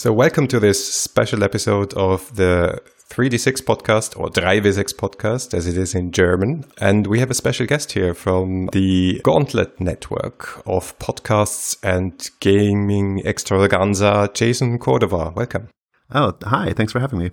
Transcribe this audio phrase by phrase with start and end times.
[0.00, 2.80] So, welcome to this special episode of the
[3.10, 6.64] 3D6 podcast or 3W6 podcast as it is in German.
[6.80, 13.20] And we have a special guest here from the Gauntlet network of podcasts and gaming
[13.26, 15.34] extravaganza, Jason Cordova.
[15.36, 15.68] Welcome.
[16.14, 16.72] Oh, hi.
[16.72, 17.32] Thanks for having me.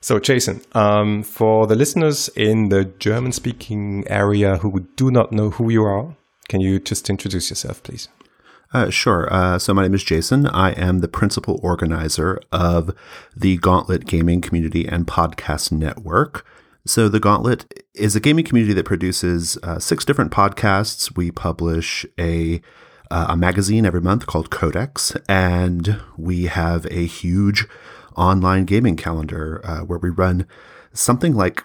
[0.00, 5.50] So, Jason, um, for the listeners in the German speaking area who do not know
[5.50, 6.14] who you are,
[6.48, 8.06] can you just introduce yourself, please?
[8.72, 9.32] Uh, sure.
[9.32, 10.46] Uh, so my name is Jason.
[10.46, 12.94] I am the principal organizer of
[13.34, 16.44] the Gauntlet Gaming Community and Podcast Network.
[16.84, 21.16] So the Gauntlet is a gaming community that produces uh, six different podcasts.
[21.16, 22.60] We publish a
[23.08, 27.66] uh, a magazine every month called Codex, and we have a huge
[28.16, 30.46] online gaming calendar uh, where we run
[30.92, 31.62] something like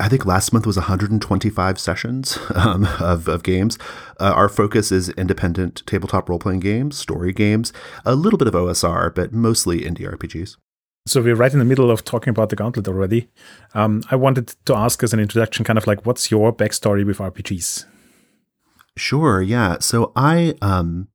[0.00, 3.78] I think last month was 125 sessions um, of, of games.
[4.18, 7.72] Uh, our focus is independent tabletop role playing games, story games,
[8.06, 10.56] a little bit of OSR, but mostly indie RPGs.
[11.06, 13.28] So we're right in the middle of talking about the Gauntlet already.
[13.74, 17.18] Um, I wanted to ask as an introduction, kind of like, what's your backstory with
[17.18, 17.84] RPGs?
[18.96, 19.78] Sure, yeah.
[19.80, 21.08] So I um,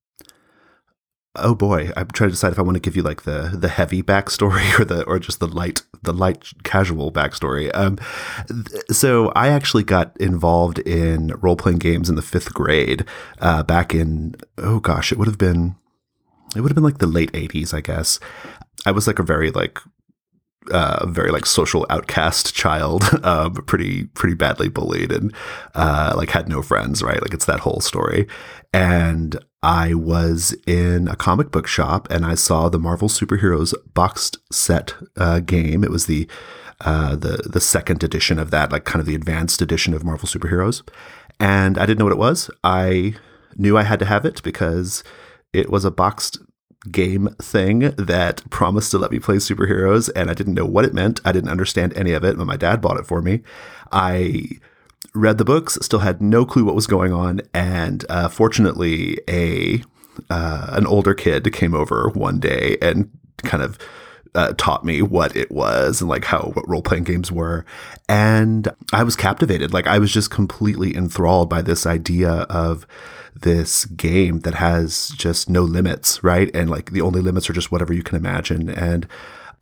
[1.37, 3.67] oh boy, I'm trying to decide if I want to give you like the the
[3.67, 7.71] heavy backstory or the or just the light the light casual backstory.
[7.73, 7.97] Um,
[8.47, 13.05] th- so I actually got involved in role playing games in the fifth grade
[13.39, 15.75] uh, back in oh gosh, it would have been
[16.55, 18.19] it would have been like the late '80s, I guess.
[18.85, 19.79] I was like a very like
[20.71, 25.33] uh, very like social outcast child, um, pretty pretty badly bullied, and
[25.73, 27.03] uh, like had no friends.
[27.03, 28.27] Right, like it's that whole story.
[28.73, 34.37] And I was in a comic book shop and I saw the Marvel Superheroes boxed
[34.51, 35.83] set uh, game.
[35.83, 36.27] It was the
[36.81, 40.29] uh, the the second edition of that, like kind of the advanced edition of Marvel
[40.29, 40.87] Superheroes.
[41.39, 42.51] And I didn't know what it was.
[42.63, 43.15] I
[43.55, 45.03] knew I had to have it because
[45.51, 46.37] it was a boxed
[46.91, 50.93] game thing that promised to let me play superheroes and I didn't know what it
[50.93, 51.21] meant.
[51.25, 53.41] I didn't understand any of it, but my dad bought it for me.
[53.91, 54.59] I
[55.13, 59.83] read the books, still had no clue what was going on, and uh, fortunately, a
[60.29, 63.09] uh, an older kid came over one day and
[63.43, 63.77] kind of
[64.33, 67.65] uh, taught me what it was and like how what role playing games were,
[68.09, 69.73] and I was captivated.
[69.73, 72.85] Like I was just completely enthralled by this idea of
[73.35, 76.49] this game that has just no limits, right?
[76.55, 78.69] And like the only limits are just whatever you can imagine.
[78.69, 79.07] And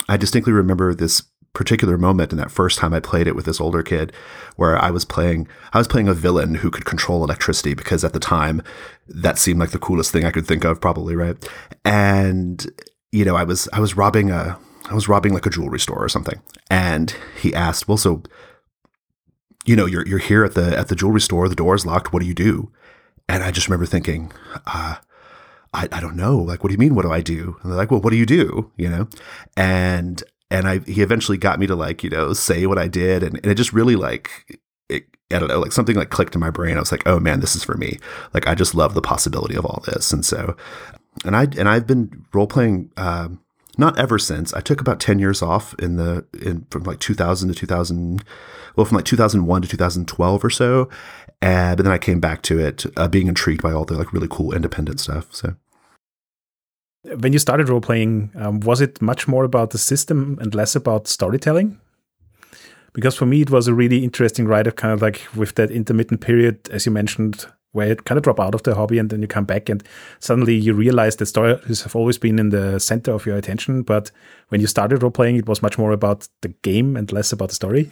[0.07, 3.61] I distinctly remember this particular moment in that first time I played it with this
[3.61, 4.11] older kid
[4.55, 8.13] where I was playing I was playing a villain who could control electricity because at
[8.13, 8.63] the time
[9.07, 11.37] that seemed like the coolest thing I could think of probably right
[11.85, 12.65] and
[13.11, 14.57] you know I was I was robbing a
[14.89, 16.41] I was robbing like a jewelry store or something
[16.71, 18.23] and he asked well so
[19.63, 22.11] you know you're you're here at the at the jewelry store the door is locked
[22.11, 22.71] what do you do
[23.29, 24.31] and I just remember thinking
[24.65, 24.95] uh
[25.75, 26.37] I, I don't know.
[26.37, 26.93] Like, what do you mean?
[26.93, 27.57] What do I do?
[27.61, 28.71] And they're like, well, what do you do?
[28.77, 29.07] You know?
[29.57, 30.21] And
[30.53, 33.37] and I he eventually got me to like you know say what I did, and,
[33.37, 36.51] and it just really like it, I don't know like something like clicked in my
[36.51, 36.77] brain.
[36.77, 37.97] I was like, oh man, this is for me.
[38.33, 40.55] Like I just love the possibility of all this, and so
[41.25, 42.91] and I and I've been role playing.
[42.95, 43.39] Um,
[43.75, 44.53] not ever since.
[44.53, 48.23] I took about 10 years off in the in from like 2000 to 2000
[48.75, 50.89] well from like 2001 to 2012 or so.
[51.41, 54.13] And but then I came back to it uh, being intrigued by all the like
[54.13, 55.25] really cool independent stuff.
[55.31, 55.55] So
[57.03, 60.75] when you started role playing, um, was it much more about the system and less
[60.75, 61.79] about storytelling?
[62.93, 65.71] Because for me, it was a really interesting ride of kind of like with that
[65.71, 69.09] intermittent period, as you mentioned, where you kind of drop out of the hobby and
[69.09, 69.83] then you come back and
[70.19, 73.81] suddenly you realize that stories have always been in the center of your attention.
[73.81, 74.11] But
[74.49, 77.49] when you started role playing, it was much more about the game and less about
[77.49, 77.91] the story.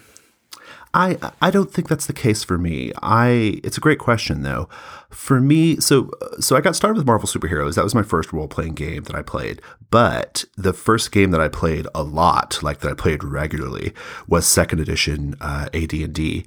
[0.94, 2.91] I I don't think that's the case for me.
[3.02, 4.68] I it's a great question though.
[5.09, 7.75] For me, so so I got started with Marvel Superheroes.
[7.75, 9.61] That was my first role playing game that I played.
[9.90, 13.93] But the first game that I played a lot, like that I played regularly,
[14.28, 16.46] was second edition uh, AD and D,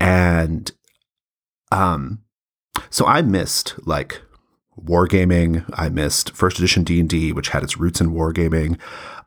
[0.00, 0.70] and
[1.70, 2.22] um,
[2.90, 4.22] so I missed like
[4.78, 5.64] wargaming.
[5.74, 8.78] I missed first edition D and D, which had its roots in wargaming.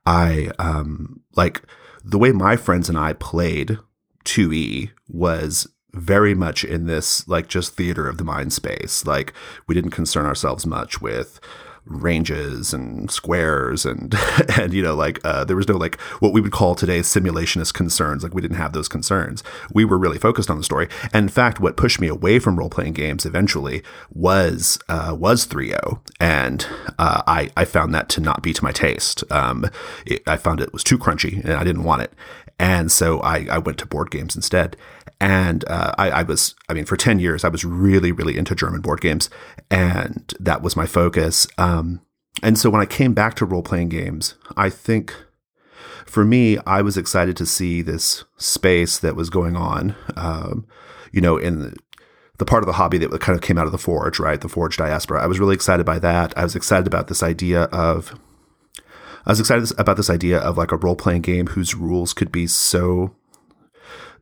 [0.06, 1.62] I um like
[2.04, 3.78] the way my friends and I played
[4.26, 9.06] 2E was very much in this like just theater of the mind space.
[9.06, 9.34] Like
[9.68, 11.40] we didn't concern ourselves much with
[11.88, 14.16] ranges and squares and
[14.58, 17.74] and you know like uh, there was no like what we would call today simulationist
[17.74, 18.24] concerns.
[18.24, 19.44] Like we didn't have those concerns.
[19.72, 20.90] We were really focused on the story.
[21.14, 26.00] And in fact what pushed me away from role-playing games eventually was uh, was 3E
[26.20, 26.68] and
[26.98, 29.24] uh, I, I found that to not be to my taste.
[29.32, 29.70] Um,
[30.06, 32.14] it, i found it was too crunchy and i didn't want it
[32.60, 34.78] and so I, I went to board games instead.
[35.20, 38.56] And uh, I, I, was, I mean, for 10 years, I was really, really into
[38.56, 39.30] German board games.
[39.72, 41.48] And that was my focus.
[41.58, 42.02] Um,
[42.44, 45.16] and so when I came back to role playing games, I think
[46.06, 50.68] for me, I was excited to see this space that was going on, um,
[51.12, 51.76] you know, in the,
[52.38, 54.40] the part of the hobby that kind of came out of the Forge, right?
[54.40, 55.24] The Forge diaspora.
[55.24, 56.38] I was really excited by that.
[56.38, 58.20] I was excited about this idea of,
[59.26, 62.32] I was excited about this idea of like a role playing game whose rules could
[62.32, 63.16] be so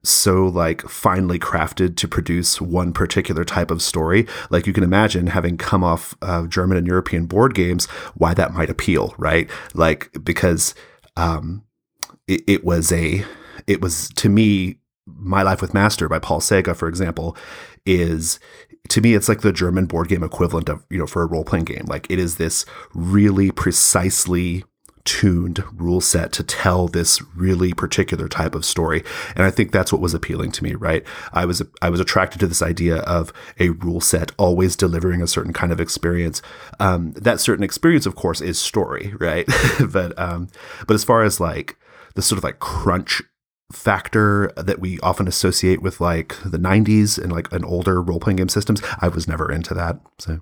[0.04, 4.28] so like finely crafted to produce one particular type of story.
[4.50, 6.14] Like you can imagine having come off
[6.50, 7.86] German and European board games,
[8.16, 9.50] why that might appeal, right?
[9.74, 10.76] Like because
[11.16, 11.64] um,
[12.28, 13.24] it, it was a,
[13.66, 17.38] it was to me, My Life with Master by Paul Czege, for example,
[17.86, 18.40] is
[18.90, 21.46] to me it's like the German board game equivalent of you know for a role
[21.46, 21.86] playing game.
[21.88, 24.66] Like it is this really precisely
[25.06, 29.04] tuned rule set to tell this really particular type of story.
[29.36, 31.04] And I think that's what was appealing to me, right?
[31.34, 35.28] I was I was attracted to this idea of a rule set always delivering a
[35.28, 36.42] certain kind of experience.
[36.80, 39.48] Um, that certain experience, of course, is story, right?
[39.90, 40.48] but um,
[40.88, 41.78] but as far as like
[42.16, 43.22] the sort of like crunch
[43.72, 48.38] factor that we often associate with like the 90s and like an older role playing
[48.38, 50.00] game systems, I was never into that.
[50.20, 50.42] So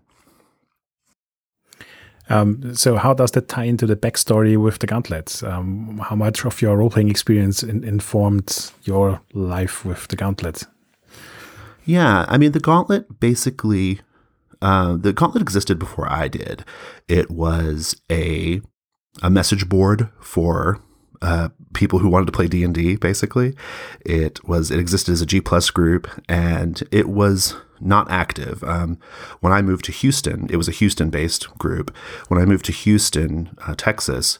[2.31, 5.43] um, so how does that tie into the backstory with the gauntlets?
[5.43, 10.63] Um, how much of your role-playing experience in, informed your life with the gauntlet?
[11.85, 14.01] Yeah, I mean the gauntlet basically
[14.61, 16.63] uh, the gauntlet existed before I did.
[17.07, 18.61] It was a
[19.21, 20.79] a message board for
[21.21, 22.95] uh, people who wanted to play D and D.
[22.95, 23.55] Basically,
[24.05, 28.63] it was it existed as a G plus group, and it was not active.
[28.63, 28.97] Um,
[29.39, 31.95] when I moved to Houston, it was a Houston based group.
[32.27, 34.39] When I moved to Houston, uh, Texas,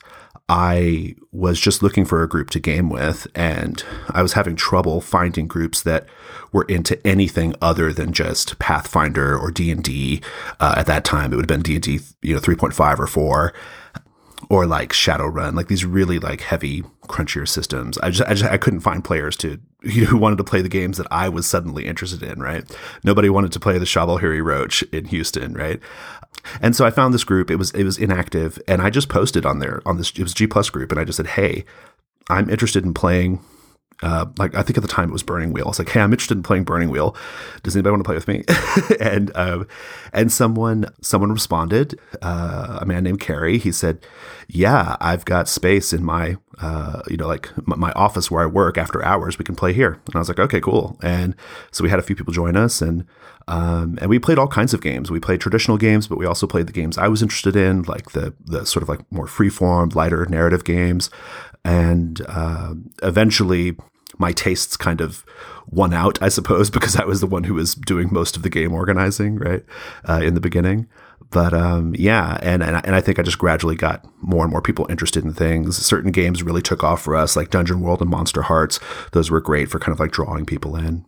[0.50, 5.00] I was just looking for a group to game with, and I was having trouble
[5.00, 6.08] finding groups that
[6.52, 10.22] were into anything other than just Pathfinder or D and D.
[10.60, 12.74] Uh, at that time, it would have been D and D, you know, three point
[12.74, 13.54] five or four
[14.52, 17.98] or like Shadowrun, like these really like heavy, crunchier systems.
[18.00, 20.62] I just, I just, I couldn't find players to you know, who wanted to play
[20.62, 22.42] the games that I was suddenly interested in.
[22.42, 22.66] Right?
[23.02, 25.80] Nobody wanted to play the Shab-al-Hiri Roach in Houston, right?
[26.62, 27.50] And so I found this group.
[27.50, 30.12] It was it was inactive, and I just posted on there on this.
[30.12, 31.64] It was G plus group, and I just said, "Hey,
[32.30, 33.40] I'm interested in playing
[34.02, 35.66] uh, like I think at the time it was Burning Wheel.
[35.66, 37.16] I was like, hey, I'm interested in playing Burning Wheel.
[37.64, 38.44] Does anybody want to play with me?
[39.00, 39.68] and um,
[40.12, 43.58] and someone someone responded, uh, a man named Carrie.
[43.58, 44.04] He said,
[44.48, 48.78] yeah, I've got space in my uh, you know like my office where I work
[48.78, 49.38] after hours.
[49.38, 50.00] We can play here.
[50.08, 50.98] And I was like, okay, cool.
[51.04, 51.36] And
[51.72, 53.06] so we had a few people join us, and
[53.48, 55.12] um, and we played all kinds of games.
[55.12, 58.12] We played traditional games, but we also played the games I was interested in, like
[58.12, 61.12] the the sort of like more freeform, lighter narrative games.
[61.64, 62.74] And uh,
[63.04, 63.76] eventually,
[64.22, 65.26] my tastes kind of
[65.70, 68.50] won out, I suppose, because I was the one who was doing most of the
[68.50, 69.64] game organizing, right,
[70.08, 70.88] uh, in the beginning.
[71.30, 74.62] But um, yeah, and, and and I think I just gradually got more and more
[74.62, 75.78] people interested in things.
[75.78, 78.80] Certain games really took off for us, like Dungeon World and Monster Hearts.
[79.14, 81.06] Those were great for kind of like drawing people in.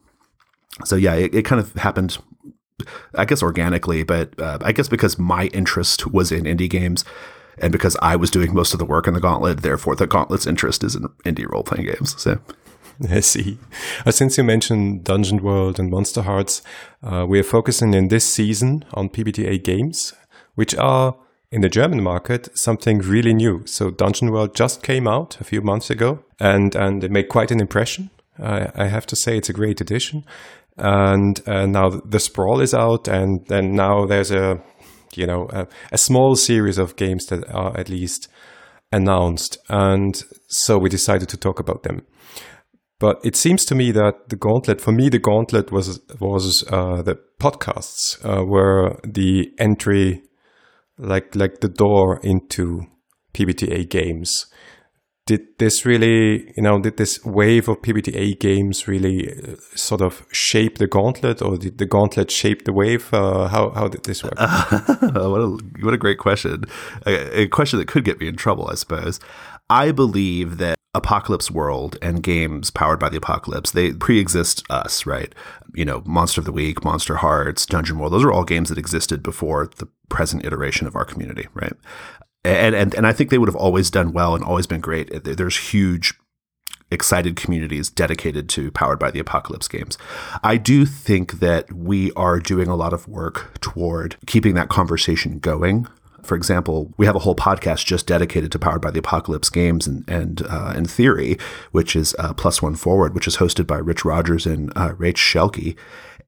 [0.86, 2.18] So yeah, it, it kind of happened
[3.16, 7.06] I guess organically, but uh, I guess because my interest was in indie games,
[7.58, 10.48] and because I was doing most of the work in the Gauntlet, therefore the Gauntlet's
[10.48, 12.20] interest is in indie role playing games.
[12.22, 12.40] So
[13.10, 13.58] I see.
[14.06, 16.62] Uh, since you mentioned Dungeon World and Monster Hearts,
[17.02, 20.14] uh, we are focusing in this season on PBTA games,
[20.56, 21.16] which are
[21.52, 23.64] in the German market something really new.
[23.66, 27.52] So Dungeon World just came out a few months ago, and and it made quite
[27.52, 28.10] an impression.
[28.42, 30.24] Uh, I have to say it's a great addition.
[30.76, 34.62] And uh, now the Sprawl is out, and then now there's a
[35.16, 38.28] you know a, a small series of games that are at least
[38.92, 42.06] announced, and so we decided to talk about them.
[43.04, 47.02] But it seems to me that the gauntlet, for me, the gauntlet was was uh,
[47.02, 50.24] the podcasts uh, were the entry,
[50.98, 52.84] like like the door into
[53.34, 54.46] PBTA games.
[55.26, 60.26] Did this really, you know, did this wave of PBTA games really uh, sort of
[60.32, 63.14] shape the gauntlet, or did the gauntlet shape the wave?
[63.14, 64.40] Uh, how how did this work?
[64.40, 66.64] what a what a great question,
[67.06, 69.20] a, a question that could get me in trouble, I suppose.
[69.70, 75.34] I believe that Apocalypse World and games powered by the Apocalypse, they pre-exist us, right?
[75.74, 78.78] You know, Monster of the Week, Monster Hearts, Dungeon World, those are all games that
[78.78, 81.74] existed before the present iteration of our community, right?
[82.46, 85.24] And and and I think they would have always done well and always been great.
[85.24, 86.14] There's huge
[86.92, 89.98] excited communities dedicated to powered by the apocalypse games.
[90.44, 95.40] I do think that we are doing a lot of work toward keeping that conversation
[95.40, 95.88] going
[96.24, 99.88] for example, we have a whole podcast just dedicated to Powered by the Apocalypse games
[99.88, 101.38] and and uh, and theory,
[101.72, 105.16] which is uh, Plus One Forward, which is hosted by Rich Rogers and uh, Rach
[105.16, 105.76] Shelke.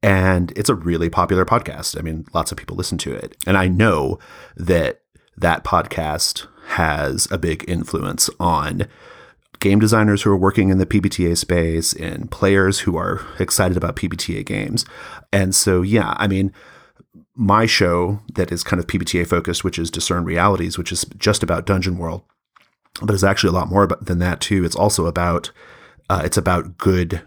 [0.03, 1.97] And it's a really popular podcast.
[1.97, 3.35] I mean, lots of people listen to it.
[3.47, 4.19] And I know
[4.55, 5.01] that
[5.37, 8.87] that podcast has a big influence on
[9.59, 13.95] game designers who are working in the PBTA space and players who are excited about
[13.95, 14.85] PBTA games.
[15.31, 16.51] And so, yeah, I mean,
[17.35, 21.43] my show that is kind of PBTA focused, which is Discern Realities, which is just
[21.43, 22.23] about Dungeon World,
[23.01, 24.63] but it's actually a lot more than that too.
[24.63, 25.51] It's also about
[26.09, 27.21] uh, it's about good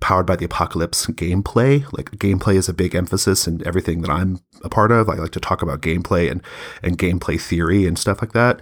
[0.00, 1.84] powered by the apocalypse gameplay.
[1.92, 5.08] Like gameplay is a big emphasis in everything that I'm a part of.
[5.08, 6.42] I like to talk about gameplay and
[6.82, 8.60] and gameplay theory and stuff like that.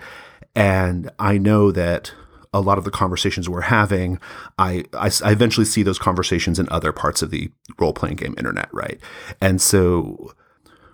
[0.55, 2.13] And I know that
[2.53, 4.19] a lot of the conversations we're having,
[4.59, 8.35] I, I, I eventually see those conversations in other parts of the role playing game
[8.39, 8.99] internet, right?
[9.41, 10.33] And so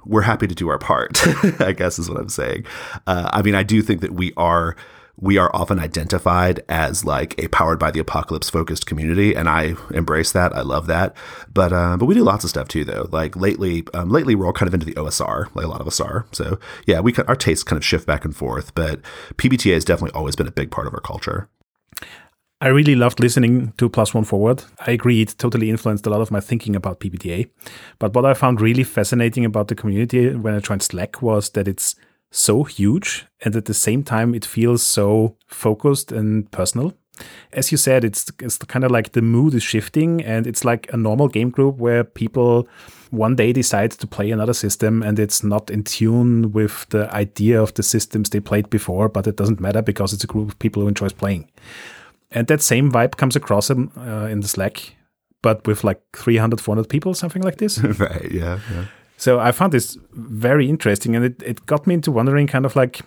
[0.07, 1.21] we're happy to do our part,
[1.61, 2.67] I guess is what I'm saying.
[3.07, 4.77] Uh, I mean, I do think that we are
[5.17, 9.75] we are often identified as like a powered by the apocalypse focused community, and I
[9.93, 10.55] embrace that.
[10.55, 11.17] I love that.
[11.53, 13.09] But uh, but we do lots of stuff too, though.
[13.13, 15.87] Like lately, um, lately we're all kind of into the OSR, like a lot of
[15.87, 16.27] us are.
[16.33, 18.75] So yeah, we our tastes kind of shift back and forth.
[18.75, 19.01] But
[19.37, 21.49] PBTA has definitely always been a big part of our culture.
[22.65, 24.65] I really loved listening to Plus One Forward.
[24.87, 27.51] I agree, it totally influenced a lot of my thinking about PBTA.
[27.99, 31.69] But what I found really fascinating about the community when I joined Slack was that
[31.69, 31.95] it's
[32.31, 36.95] so huge and at the same time it feels so focused and personal.
[37.53, 40.91] As you said, it's it's kind of like the mood is shifting and it's like
[40.91, 42.67] a normal game group where people
[43.11, 47.61] one day decide to play another system and it's not in tune with the idea
[47.61, 50.59] of the systems they played before, but it doesn't matter because it's a group of
[50.59, 51.51] people who enjoys playing.
[52.35, 54.97] And that same vibe comes across in, uh, in the Slack,
[55.41, 57.79] but with like 300, 400 people, something like this.
[58.01, 58.31] right.
[58.31, 58.59] Yeah.
[58.73, 58.87] Yeah.
[59.17, 62.75] So I found this very interesting and it, it got me into wondering kind of
[62.77, 63.01] like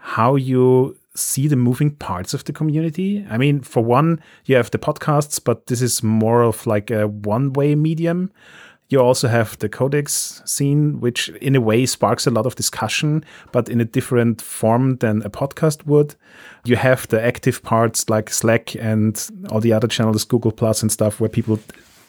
[0.00, 3.26] how you see the moving parts of the community.
[3.28, 7.06] I mean, for one, you have the podcasts, but this is more of like a
[7.06, 8.32] one way medium.
[8.90, 13.24] You also have the codex scene, which in a way sparks a lot of discussion,
[13.52, 16.16] but in a different form than a podcast would.
[16.64, 20.90] You have the active parts like Slack and all the other channels, Google Plus and
[20.90, 21.60] stuff, where people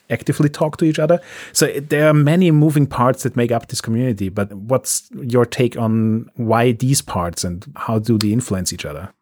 [0.10, 1.20] actively talk to each other.
[1.54, 4.30] So there are many moving parts that make up this community.
[4.30, 9.14] But what's your take on why these parts and how do they influence each other?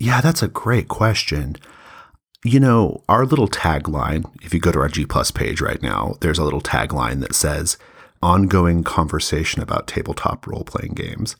[0.00, 1.56] Yeah, that's a great question.
[2.46, 6.16] You know, our little tagline, if you go to our G Plus page right now,
[6.20, 7.78] there's a little tagline that says
[8.22, 11.36] ongoing conversation about tabletop role playing games.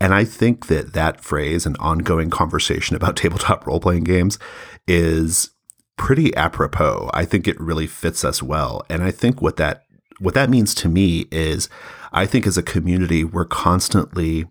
[0.00, 4.38] And I think that that phrase, an ongoing conversation about tabletop role playing games,
[4.86, 5.50] is
[5.96, 7.10] pretty apropos.
[7.12, 8.82] I think it really fits us well.
[8.88, 9.82] And I think what that
[10.20, 11.68] what that means to me is
[12.12, 14.46] I think as a community we're constantly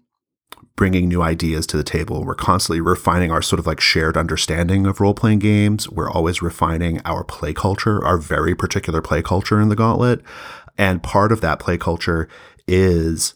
[0.76, 2.24] bringing new ideas to the table.
[2.24, 5.90] We're constantly refining our sort of like shared understanding of role playing games.
[5.90, 10.22] We're always refining our play culture, our very particular play culture in the gauntlet.
[10.78, 12.28] And part of that play culture
[12.68, 13.36] is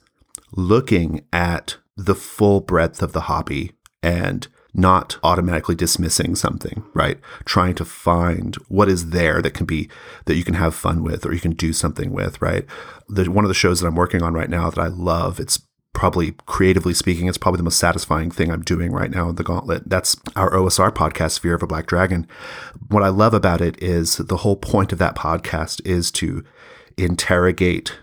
[0.52, 3.72] looking at the full breadth of the hobby
[4.04, 7.20] and not automatically dismissing something, right?
[7.46, 9.90] Trying to find what is there that can be
[10.26, 12.66] that you can have fun with or you can do something with, right?
[13.08, 15.60] The, one of the shows that I'm working on right now that I love, it's
[15.94, 19.44] probably creatively speaking, it's probably the most satisfying thing I'm doing right now in the
[19.44, 19.90] gauntlet.
[19.90, 22.28] That's our OSR podcast, Fear of a Black Dragon.
[22.88, 26.44] What I love about it is the whole point of that podcast is to
[26.98, 27.98] interrogate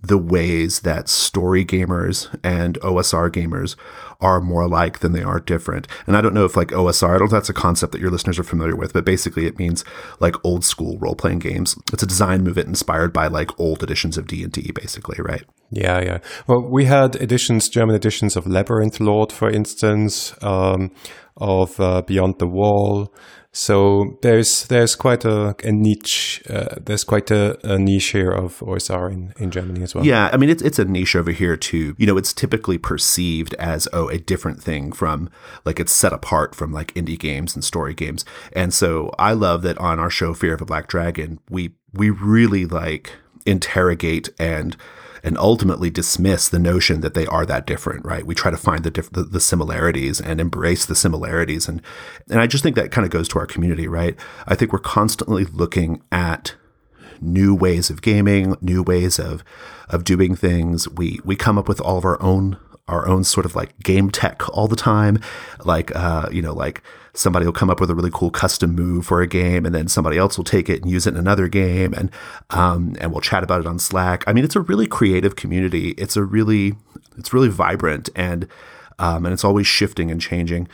[0.00, 3.76] the ways that story gamers and OSR gamers
[4.20, 5.88] are more alike than they are different.
[6.06, 8.38] And I don't know if like OSR, I don't that's a concept that your listeners
[8.38, 9.84] are familiar with, but basically it means
[10.20, 11.76] like old school role playing games.
[11.92, 15.44] It's a design movement inspired by like old editions of D&D basically, right?
[15.70, 16.18] Yeah, yeah.
[16.46, 20.90] Well, we had editions, German editions of Labyrinth Lord, for instance, um,
[21.36, 23.12] of uh, Beyond the Wall.
[23.50, 26.42] So there's there's quite a, a niche.
[26.48, 30.04] Uh, there's quite a, a, niche here of OSR in, in Germany as well.
[30.04, 31.94] Yeah, I mean it's it's a niche over here too.
[31.98, 35.30] You know, it's typically perceived as oh a different thing from
[35.64, 38.24] like it's set apart from like indie games and story games.
[38.52, 42.10] And so I love that on our show Fear of a Black Dragon, we we
[42.10, 43.12] really like
[43.46, 44.76] interrogate and
[45.22, 48.26] and ultimately dismiss the notion that they are that different, right?
[48.26, 51.82] We try to find the, diff- the, the similarities and embrace the similarities, and
[52.30, 54.16] and I just think that kind of goes to our community, right?
[54.46, 56.54] I think we're constantly looking at
[57.20, 59.42] new ways of gaming, new ways of
[59.88, 60.88] of doing things.
[60.88, 64.10] We we come up with all of our own our own sort of like game
[64.10, 65.20] tech all the time,
[65.64, 66.82] like uh, you know like
[67.18, 69.88] somebody will come up with a really cool custom move for a game and then
[69.88, 72.10] somebody else will take it and use it in another game and
[72.50, 75.90] um, and we'll chat about it on slack i mean it's a really creative community
[75.90, 76.74] it's a really
[77.16, 78.46] it's really vibrant and
[78.98, 80.68] um, and it's always shifting and changing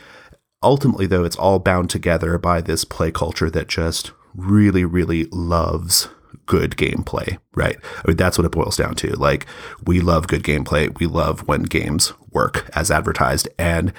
[0.61, 6.09] ultimately though it's all bound together by this play culture that just really really loves
[6.45, 7.77] good gameplay, right?
[8.03, 9.13] I mean, that's what it boils down to.
[9.13, 9.47] Like,
[9.85, 10.95] we love good gameplay.
[10.99, 13.91] We love when games work as advertised and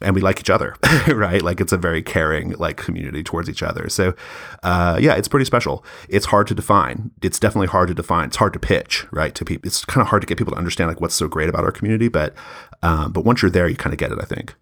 [0.00, 0.76] and we like each other,
[1.08, 1.42] right?
[1.42, 3.88] Like it's a very caring like community towards each other.
[3.88, 4.14] So,
[4.62, 5.84] uh, yeah, it's pretty special.
[6.08, 7.10] It's hard to define.
[7.22, 8.26] It's definitely hard to define.
[8.28, 9.34] It's hard to pitch, right?
[9.34, 11.48] To people, it's kind of hard to get people to understand like what's so great
[11.48, 12.08] about our community.
[12.08, 12.34] But,
[12.82, 14.18] um, but once you're there, you kind of get it.
[14.20, 14.54] I think.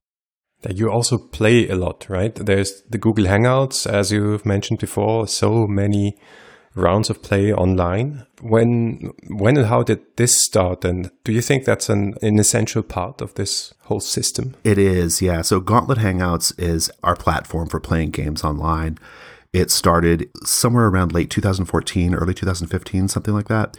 [0.70, 2.34] You also play a lot, right?
[2.34, 5.26] There's the Google Hangouts, as you've mentioned before.
[5.26, 6.16] So many
[6.74, 8.26] rounds of play online.
[8.40, 10.84] When when and how did this start?
[10.84, 14.54] And do you think that's an, an essential part of this whole system?
[14.64, 15.42] It is, yeah.
[15.42, 18.98] So Gauntlet Hangouts is our platform for playing games online.
[19.52, 23.76] It started somewhere around late 2014, early 2015, something like that.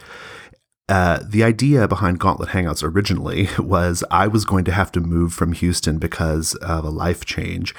[0.86, 5.32] Uh, the idea behind Gauntlet Hangouts originally was I was going to have to move
[5.32, 7.74] from Houston because of a life change.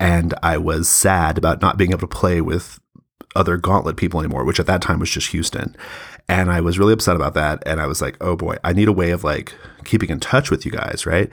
[0.00, 2.80] And I was sad about not being able to play with
[3.36, 5.76] other Gauntlet people anymore, which at that time was just Houston.
[6.28, 7.62] And I was really upset about that.
[7.66, 9.54] And I was like, oh boy, I need a way of like
[9.84, 11.30] keeping in touch with you guys, right?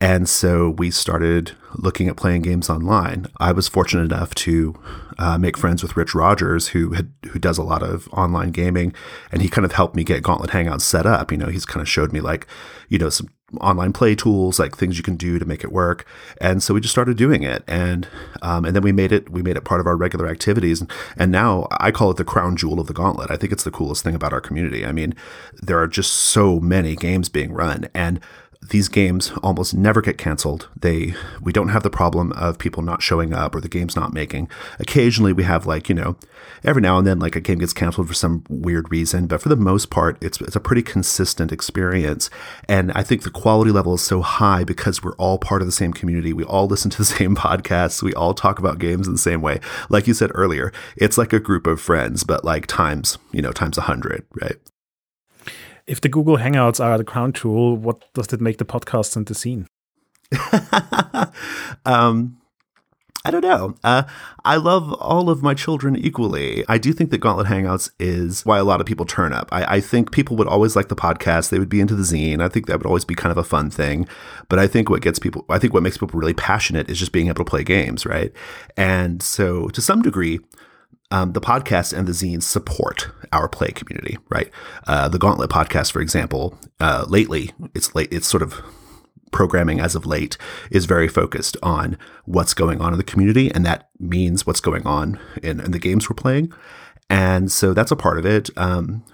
[0.00, 3.26] And so we started looking at playing games online.
[3.38, 4.78] I was fortunate enough to
[5.18, 8.92] uh, make friends with Rich Rogers, who had who does a lot of online gaming,
[9.32, 11.32] and he kind of helped me get Gauntlet Hangouts set up.
[11.32, 12.46] You know, he's kind of showed me like,
[12.90, 13.28] you know, some
[13.60, 16.06] online play tools, like things you can do to make it work.
[16.40, 18.08] And so we just started doing it, and
[18.42, 20.80] um, and then we made it we made it part of our regular activities.
[20.80, 23.30] And, and now I call it the crown jewel of the Gauntlet.
[23.30, 24.84] I think it's the coolest thing about our community.
[24.84, 25.14] I mean,
[25.54, 28.20] there are just so many games being run, and
[28.70, 30.68] these games almost never get canceled.
[30.76, 34.12] They we don't have the problem of people not showing up or the game's not
[34.12, 34.48] making.
[34.78, 36.16] Occasionally we have like, you know,
[36.64, 39.48] every now and then like a game gets canceled for some weird reason, but for
[39.48, 42.30] the most part it's it's a pretty consistent experience.
[42.68, 45.72] And I think the quality level is so high because we're all part of the
[45.72, 46.32] same community.
[46.32, 48.02] We all listen to the same podcasts.
[48.02, 49.60] We all talk about games in the same way.
[49.88, 53.52] Like you said earlier, it's like a group of friends, but like times, you know,
[53.52, 54.56] times a hundred, right?
[55.86, 59.26] If the Google Hangouts are the crown jewel, what does that make the podcast and
[59.26, 59.66] the zine?
[61.86, 62.38] um,
[63.24, 63.74] I don't know.
[63.82, 64.04] Uh,
[64.44, 66.64] I love all of my children equally.
[66.68, 69.48] I do think that Gauntlet Hangouts is why a lot of people turn up.
[69.50, 71.50] I, I, think people would always like the podcast.
[71.50, 72.40] They would be into the zine.
[72.40, 74.06] I think that would always be kind of a fun thing.
[74.48, 77.10] But I think what gets people, I think what makes people really passionate is just
[77.10, 78.32] being able to play games, right?
[78.76, 80.38] And so to some degree,
[81.10, 84.50] um, the podcast and the zines support our play community, right?
[84.86, 88.60] Uh, the Gauntlet podcast, for example, uh, lately it's late, it's sort of
[89.32, 90.38] programming as of late
[90.70, 94.86] is very focused on what's going on in the community, and that means what's going
[94.86, 96.52] on in, in the games we're playing,
[97.10, 98.50] and so that's a part of it.
[98.56, 99.04] Um,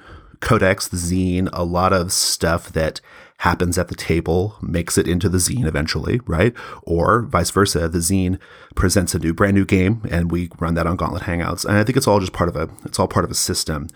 [0.41, 3.01] Codex, the zine, a lot of stuff that
[3.43, 6.55] happens at the table makes it into the zine eventually, right?
[6.85, 8.39] Or vice versa, the zine
[8.77, 11.65] presents a new, brand new game, and we run that on Gauntlet Hangouts.
[11.65, 13.89] And I think it's all just part of a, it's all part of a system.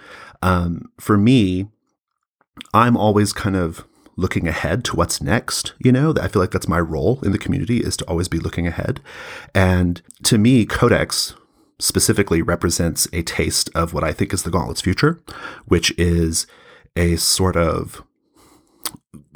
[0.42, 1.68] Um, for me,
[2.74, 5.74] I'm always kind of looking ahead to what's next.
[5.78, 8.40] You know, I feel like that's my role in the community is to always be
[8.40, 9.00] looking ahead.
[9.54, 11.36] And to me, Codex
[11.78, 15.22] specifically represents a taste of what I think is the Gauntlet's future,
[15.66, 16.48] which is
[16.96, 18.02] a sort of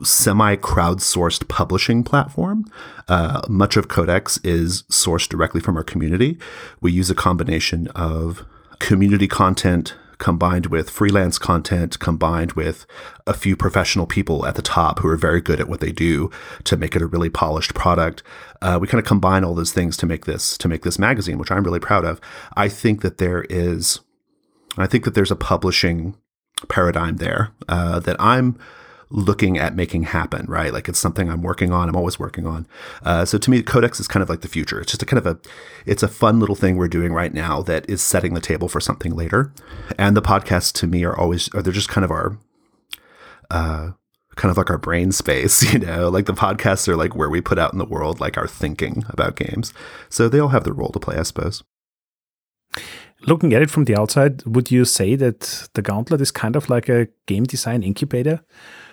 [0.02, 2.64] semi crowdsourced publishing platform.
[3.08, 6.38] Uh, much of Codex is sourced directly from our community.
[6.80, 8.44] We use a combination of
[8.78, 12.86] community content combined with freelance content, combined with
[13.26, 16.30] a few professional people at the top who are very good at what they do
[16.62, 18.22] to make it a really polished product.
[18.62, 21.38] Uh, we kind of combine all those things to make this to make this magazine,
[21.38, 22.20] which I'm really proud of.
[22.54, 24.00] I think that there is,
[24.76, 26.14] I think that there's a publishing
[26.68, 28.58] paradigm there uh, that I'm
[29.10, 30.72] looking at making happen, right?
[30.72, 31.88] Like it's something I'm working on.
[31.88, 32.66] I'm always working on.
[33.02, 34.80] Uh, so to me, Codex is kind of like the future.
[34.80, 35.38] It's just a kind of a,
[35.84, 38.80] it's a fun little thing we're doing right now that is setting the table for
[38.80, 39.52] something later.
[39.98, 42.38] And the podcasts to me are always, or they're just kind of our,
[43.50, 43.90] uh,
[44.36, 47.40] kind of like our brain space, you know, like the podcasts are like where we
[47.40, 49.74] put out in the world, like our thinking about games.
[50.08, 51.64] So they all have their role to play, I suppose.
[53.26, 56.70] Looking at it from the outside, would you say that the Gauntlet is kind of
[56.70, 58.40] like a game design incubator?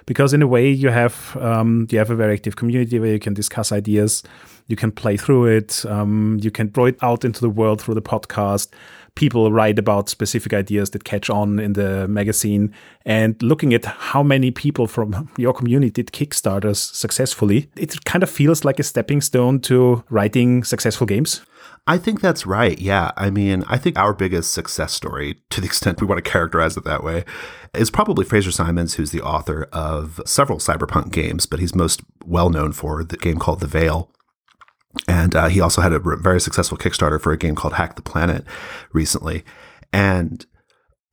[0.07, 3.19] Because in a way you have um, you have a very active community where you
[3.19, 4.23] can discuss ideas,
[4.65, 7.93] you can play through it, um, you can draw it out into the world through
[7.93, 8.69] the podcast.
[9.13, 12.73] People write about specific ideas that catch on in the magazine,
[13.05, 18.29] and looking at how many people from your community did Kickstarters successfully, it kind of
[18.29, 21.41] feels like a stepping stone to writing successful games.
[21.87, 22.77] I think that's right.
[22.77, 23.11] Yeah.
[23.15, 26.75] I mean, I think our biggest success story, to the extent we want to characterize
[26.75, 27.23] it that way,
[27.73, 32.49] is probably Fraser Simons, who's the author of several cyberpunk games, but he's most well
[32.49, 34.11] known for the game called The Veil.
[35.07, 38.01] And uh, he also had a very successful Kickstarter for a game called Hack the
[38.01, 38.43] Planet
[38.91, 39.43] recently.
[39.93, 40.45] And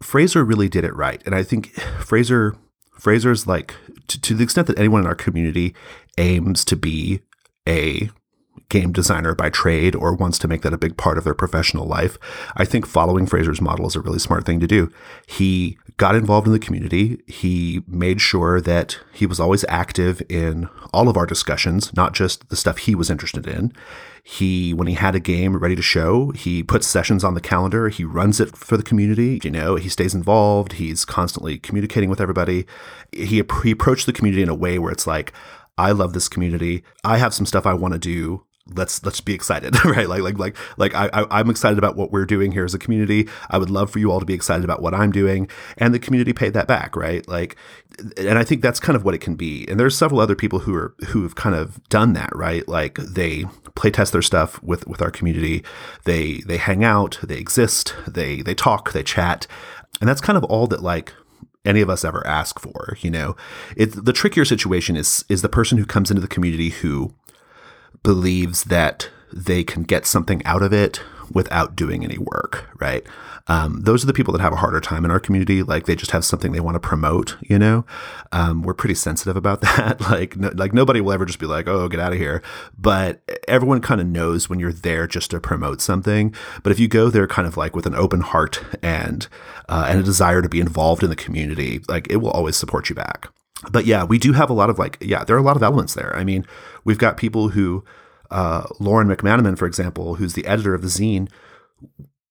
[0.02, 1.22] Fraser really did it right.
[1.26, 2.56] And I think Fraser
[2.98, 3.74] Fraser's like
[4.08, 5.74] to, to the extent that anyone in our community
[6.16, 7.20] aims to be
[7.68, 8.10] a
[8.74, 11.86] game designer by trade or wants to make that a big part of their professional
[11.86, 12.18] life,
[12.56, 14.90] I think following Fraser's model is a really smart thing to do.
[15.28, 17.22] He got involved in the community.
[17.28, 22.48] He made sure that he was always active in all of our discussions, not just
[22.48, 23.72] the stuff he was interested in.
[24.24, 27.90] He, when he had a game ready to show, he puts sessions on the calendar.
[27.90, 29.38] He runs it for the community.
[29.44, 30.72] You know, he stays involved.
[30.74, 32.66] He's constantly communicating with everybody.
[33.12, 35.32] He, he approached the community in a way where it's like,
[35.78, 36.82] I love this community.
[37.04, 40.08] I have some stuff I want to do let's let's be excited right?
[40.08, 42.78] Like like like like I, I i'm excited about what we're doing here as a
[42.78, 43.28] community.
[43.50, 45.98] I would love for you all to be excited about what i'm doing and the
[45.98, 47.26] community paid that back right?
[47.28, 47.56] Like
[48.16, 49.66] and i think that's kind of what it can be.
[49.68, 52.66] And there's several other people who are who have kind of done that right?
[52.66, 55.62] Like they play test their stuff with with our community.
[56.04, 59.46] They they hang out they exist they they talk they chat.
[60.00, 61.12] And that's kind of all that like
[61.66, 63.36] any of us ever ask for you know?
[63.76, 67.14] It the trickier situation is is the person who comes into the community who
[68.04, 73.04] believes that they can get something out of it without doing any work, right?
[73.46, 75.62] Um, those are the people that have a harder time in our community.
[75.62, 77.84] Like they just have something they want to promote, you know?
[78.32, 80.00] Um, we're pretty sensitive about that.
[80.02, 82.42] like, no, like nobody will ever just be like, oh, get out of here.
[82.78, 86.34] But everyone kind of knows when you're there just to promote something.
[86.62, 89.26] But if you go there kind of like with an open heart and,
[89.68, 92.88] uh, and a desire to be involved in the community, like it will always support
[92.88, 93.28] you back
[93.70, 95.62] but yeah, we do have a lot of like, yeah, there are a lot of
[95.62, 96.14] elements there.
[96.16, 96.46] I mean,
[96.84, 97.84] we've got people who,
[98.30, 101.28] uh, Lauren McManamon, for example, who's the editor of the zine.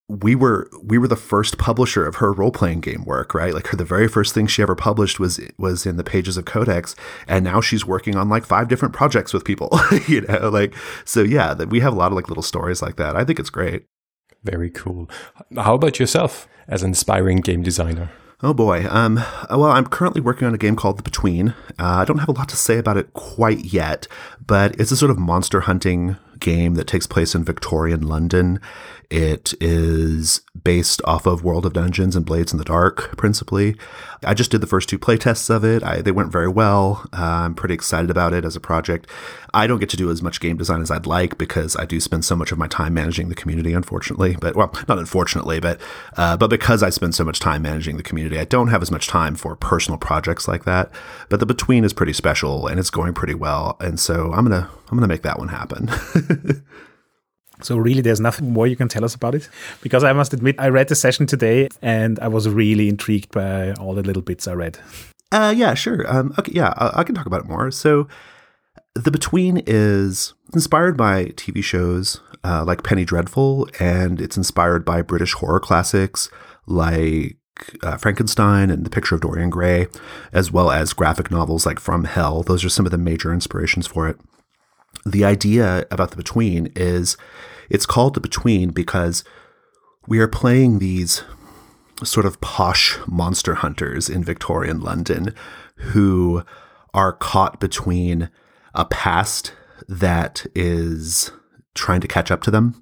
[0.10, 3.54] We were we were the first publisher of her role playing game work, right?
[3.54, 6.46] Like her the very first thing she ever published was was in the pages of
[6.46, 6.94] Codex,
[7.28, 9.70] and now she's working on like five different projects with people,
[10.08, 10.50] you know.
[10.50, 13.16] Like so, yeah, that we have a lot of like little stories like that.
[13.16, 13.86] I think it's great.
[14.44, 15.10] Very cool.
[15.56, 18.12] How about yourself as an aspiring game designer?
[18.46, 18.86] Oh boy.
[18.90, 21.56] Um, well, I'm currently working on a game called The Between.
[21.80, 24.06] Uh, I don't have a lot to say about it quite yet,
[24.46, 28.60] but it's a sort of monster hunting game that takes place in Victorian London.
[29.10, 33.76] It is based off of World of Dungeons and Blades in the Dark, principally.
[34.24, 35.84] I just did the first two playtests of it.
[35.84, 37.06] I, they went very well.
[37.12, 39.08] Uh, I'm pretty excited about it as a project.
[39.54, 42.00] I don't get to do as much game design as I'd like because I do
[42.00, 44.36] spend so much of my time managing the community, unfortunately.
[44.40, 45.80] But well, not unfortunately, but
[46.18, 48.92] uh, but because I spend so much time managing the community, I don't have as
[48.92, 50.92] much time for personal projects like that.
[51.30, 54.70] But the between is pretty special and it's going pretty well, and so I'm gonna
[54.90, 55.90] I'm gonna make that one happen.
[57.64, 59.50] So really, there's nothing more you can tell us about it,
[59.82, 63.74] because I must admit, I read the session today, and I was really intrigued by
[63.74, 64.78] all the little bits I read.
[65.32, 66.06] Uh, yeah, sure.
[66.14, 67.72] Um, okay, yeah, I, I can talk about it more.
[67.72, 68.08] So,
[68.94, 75.02] The Between is inspired by TV shows uh, like Penny Dreadful, and it's inspired by
[75.02, 76.30] British horror classics
[76.68, 77.38] like
[77.82, 79.88] uh, Frankenstein and The Picture of Dorian Gray,
[80.32, 82.44] as well as graphic novels like From Hell.
[82.44, 84.20] Those are some of the major inspirations for it.
[85.06, 87.18] The idea about The Between is
[87.70, 89.24] it's called The Between because
[90.08, 91.24] we are playing these
[92.04, 95.34] sort of posh monster hunters in Victorian London
[95.76, 96.44] who
[96.94, 98.30] are caught between
[98.76, 99.54] a past
[99.88, 101.32] that is
[101.76, 102.82] trying to catch up to them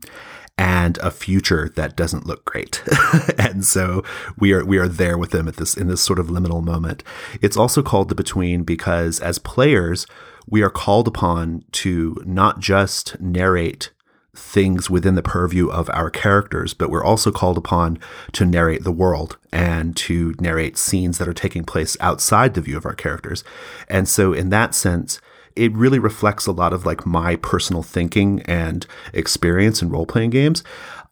[0.57, 2.83] and a future that doesn't look great.
[3.37, 4.03] and so
[4.37, 7.03] we are we are there with them at this in this sort of liminal moment.
[7.41, 10.05] It's also called the between because as players,
[10.47, 13.91] we are called upon to not just narrate
[14.33, 17.99] things within the purview of our characters, but we're also called upon
[18.31, 22.77] to narrate the world and to narrate scenes that are taking place outside the view
[22.77, 23.43] of our characters.
[23.89, 25.19] And so, in that sense,
[25.55, 30.29] it really reflects a lot of like my personal thinking and experience in role playing
[30.29, 30.63] games.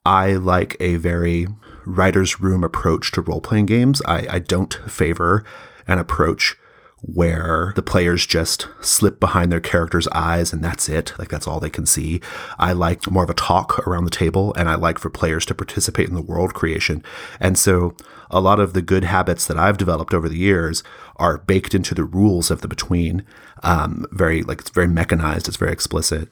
[0.05, 1.47] I like a very
[1.85, 4.01] writer's room approach to role playing games.
[4.05, 5.43] I, I don't favor
[5.87, 6.55] an approach
[7.01, 11.13] where the players just slip behind their character's eyes and that's it.
[11.17, 12.21] Like that's all they can see.
[12.57, 15.55] I like more of a talk around the table and I like for players to
[15.55, 17.03] participate in the world creation.
[17.39, 17.95] And so
[18.29, 20.83] a lot of the good habits that I've developed over the years
[21.15, 23.25] are baked into the rules of the between.
[23.63, 25.47] Um, very like it's very mechanized.
[25.47, 26.29] It's very explicit.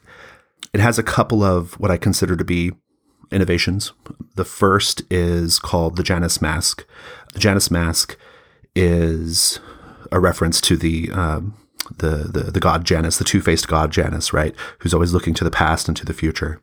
[0.72, 2.72] It has a couple of what I consider to be
[3.30, 3.92] innovations.
[4.34, 6.86] The first is called the Janus Mask.
[7.32, 8.16] The Janus Mask
[8.74, 9.60] is
[10.12, 11.54] a reference to the um,
[11.96, 14.54] the, the the god Janus, the two faced god Janus, right?
[14.80, 16.60] Who's always looking to the past and to the future.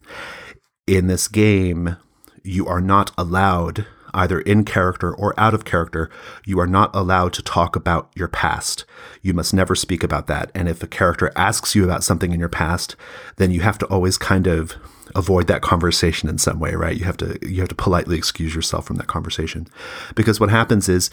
[0.88, 1.98] In this game,
[2.44, 6.10] you are not allowed either in character or out of character,
[6.46, 8.86] you are not allowed to talk about your past.
[9.22, 10.52] You must never speak about that.
[10.56, 12.96] And if a character asks you about something in your past,
[13.36, 14.76] then you have to always kind of
[15.14, 16.98] avoid that conversation in some way, right?
[16.98, 19.68] You have to you have to politely excuse yourself from that conversation.
[20.16, 21.10] Because what happens is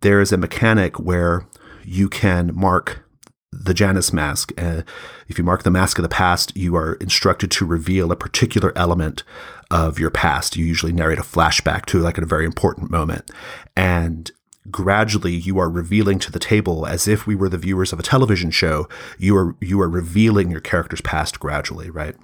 [0.00, 1.46] there is a mechanic where
[1.86, 3.04] you can mark
[3.52, 4.52] the Janus mask.
[4.58, 4.82] Uh,
[5.28, 8.72] if you mark the mask of the past, you are instructed to reveal a particular
[8.76, 9.22] element
[9.70, 10.56] of your past.
[10.56, 13.30] You usually narrate a flashback to like a very important moment.
[13.76, 14.30] And
[14.70, 18.02] gradually you are revealing to the table as if we were the viewers of a
[18.02, 22.16] television show, you are you are revealing your character's past gradually, right?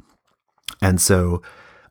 [0.81, 1.41] And so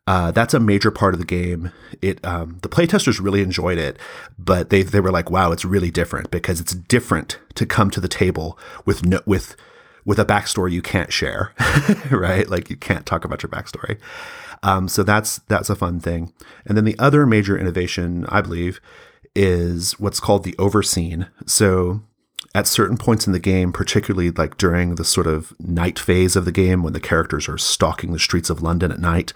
[0.07, 1.71] uh, that's a major part of the game.
[2.01, 3.97] It um, the playtesters really enjoyed it,
[4.37, 7.99] but they they were like, "Wow, it's really different because it's different to come to
[7.99, 9.55] the table with no, with
[10.05, 11.53] with a backstory you can't share,
[12.11, 12.49] right?
[12.49, 13.99] Like you can't talk about your backstory.
[14.63, 16.33] Um, so that's that's a fun thing.
[16.65, 18.81] And then the other major innovation, I believe,
[19.35, 21.29] is what's called the overscene.
[21.45, 22.01] So
[22.53, 26.45] at certain points in the game, particularly like during the sort of night phase of
[26.45, 29.31] the game when the characters are stalking the streets of London at night,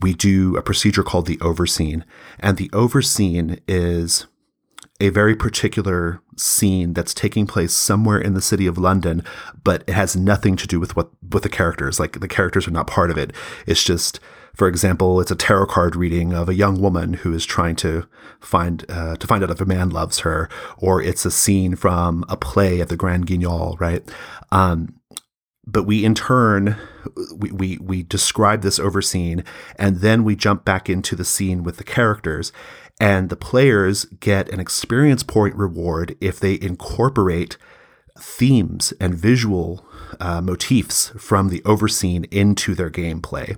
[0.00, 2.04] we do a procedure called the overscene.
[2.38, 4.26] And the overscene is
[5.00, 9.24] a very particular scene that's taking place somewhere in the city of London,
[9.64, 11.98] but it has nothing to do with what with the characters.
[11.98, 13.32] Like the characters are not part of it.
[13.66, 14.20] It's just
[14.54, 18.06] for example, it's a tarot card reading of a young woman who is trying to
[18.40, 20.48] find uh, to find out if a man loves her,
[20.78, 24.02] or it's a scene from a play at the Grand Guignol, right?
[24.50, 25.00] Um,
[25.70, 26.76] but we in turn
[27.34, 29.44] we, we we describe this over scene
[29.76, 32.52] and then we jump back into the scene with the characters
[33.00, 37.56] and the players get an experience point reward if they incorporate
[38.18, 39.86] themes and visual
[40.20, 43.56] uh, motifs from the overscene into their gameplay.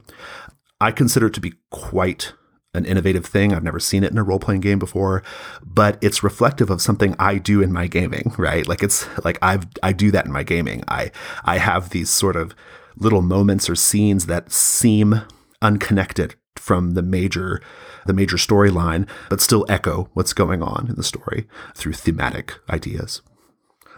[0.81, 2.33] I consider it to be quite
[2.74, 3.52] an innovative thing.
[3.52, 5.22] I've never seen it in a role playing game before,
[5.62, 8.66] but it's reflective of something I do in my gaming, right?
[8.66, 10.82] Like it's like I've I do that in my gaming.
[10.88, 11.11] I
[11.44, 12.54] I have these sort of
[12.96, 15.22] little moments or scenes that seem
[15.61, 17.61] unconnected from the major
[18.06, 23.20] the major storyline, but still echo what's going on in the story through thematic ideas.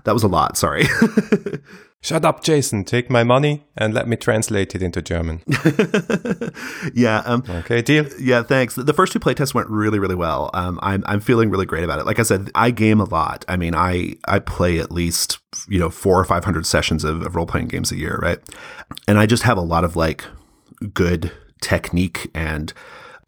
[0.02, 0.84] That was a lot, sorry.
[2.04, 2.84] Shut up, Jason.
[2.84, 5.40] Take my money and let me translate it into German.
[6.94, 7.22] yeah.
[7.24, 8.04] Um, okay, deal.
[8.20, 8.74] Yeah, thanks.
[8.74, 10.50] The first two playtests went really, really well.
[10.52, 12.04] Um, I'm, I'm feeling really great about it.
[12.04, 13.46] Like I said, I game a lot.
[13.48, 17.34] I mean, I, I play at least, you know, four or 500 sessions of, of
[17.36, 18.38] role playing games a year, right?
[19.08, 20.26] And I just have a lot of like
[20.92, 22.74] good technique and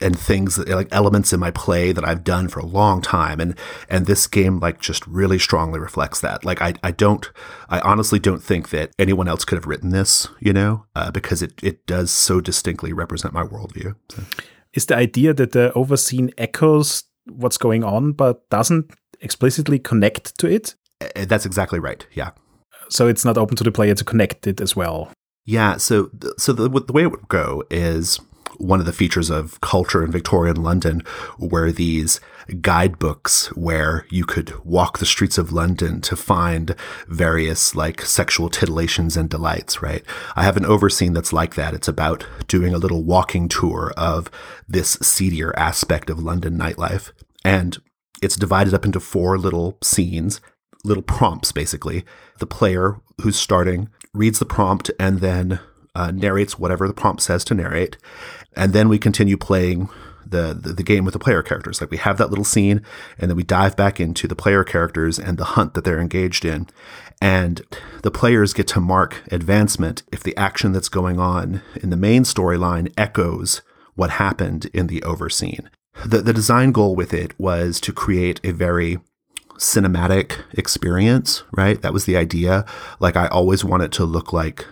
[0.00, 3.40] and things like elements in my play that I've done for a long time.
[3.40, 6.44] And, and this game like just really strongly reflects that.
[6.44, 7.30] Like I, I don't,
[7.68, 11.42] I honestly don't think that anyone else could have written this, you know, uh, because
[11.42, 13.94] it, it does so distinctly represent my worldview.
[14.10, 14.22] So.
[14.74, 20.46] Is the idea that the overscene echoes what's going on, but doesn't explicitly connect to
[20.48, 20.74] it?
[21.00, 22.06] Uh, that's exactly right.
[22.12, 22.30] Yeah.
[22.88, 25.10] So it's not open to the player to connect it as well.
[25.44, 25.78] Yeah.
[25.78, 28.20] So, so the, the way it would go is
[28.58, 31.02] one of the features of culture in Victorian London
[31.38, 32.20] were these
[32.60, 36.74] guidebooks where you could walk the streets of London to find
[37.08, 40.04] various like sexual titillations and delights, right?
[40.36, 41.74] I have an overscene that's like that.
[41.74, 44.30] It's about doing a little walking tour of
[44.68, 47.10] this seedier aspect of London nightlife.
[47.44, 47.78] And
[48.22, 50.40] it's divided up into four little scenes,
[50.84, 52.04] little prompts, basically.
[52.38, 55.60] The player who's starting reads the prompt and then
[55.94, 57.96] uh, narrates whatever the prompt says to narrate
[58.56, 59.88] and then we continue playing
[60.28, 61.80] the, the, the game with the player characters.
[61.80, 62.82] Like we have that little scene,
[63.18, 66.44] and then we dive back into the player characters and the hunt that they're engaged
[66.44, 66.66] in,
[67.20, 67.62] and
[68.02, 72.24] the players get to mark advancement if the action that's going on in the main
[72.24, 73.62] storyline echoes
[73.94, 75.68] what happened in the overscene.
[76.04, 78.98] The the design goal with it was to create a very
[79.56, 81.80] cinematic experience, right?
[81.80, 82.66] That was the idea.
[83.00, 84.66] Like I always want it to look like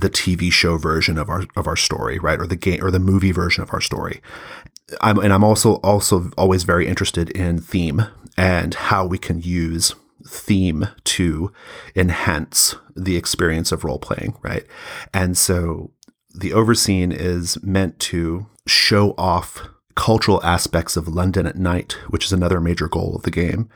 [0.00, 2.98] the TV show version of our of our story, right, or the game or the
[2.98, 4.20] movie version of our story.
[5.00, 8.06] I'm, and I'm also also always very interested in theme
[8.36, 9.94] and how we can use
[10.28, 11.52] theme to
[11.94, 14.66] enhance the experience of role playing, right?
[15.14, 15.92] And so
[16.34, 22.32] the overscene is meant to show off cultural aspects of London at night, which is
[22.32, 23.70] another major goal of the game.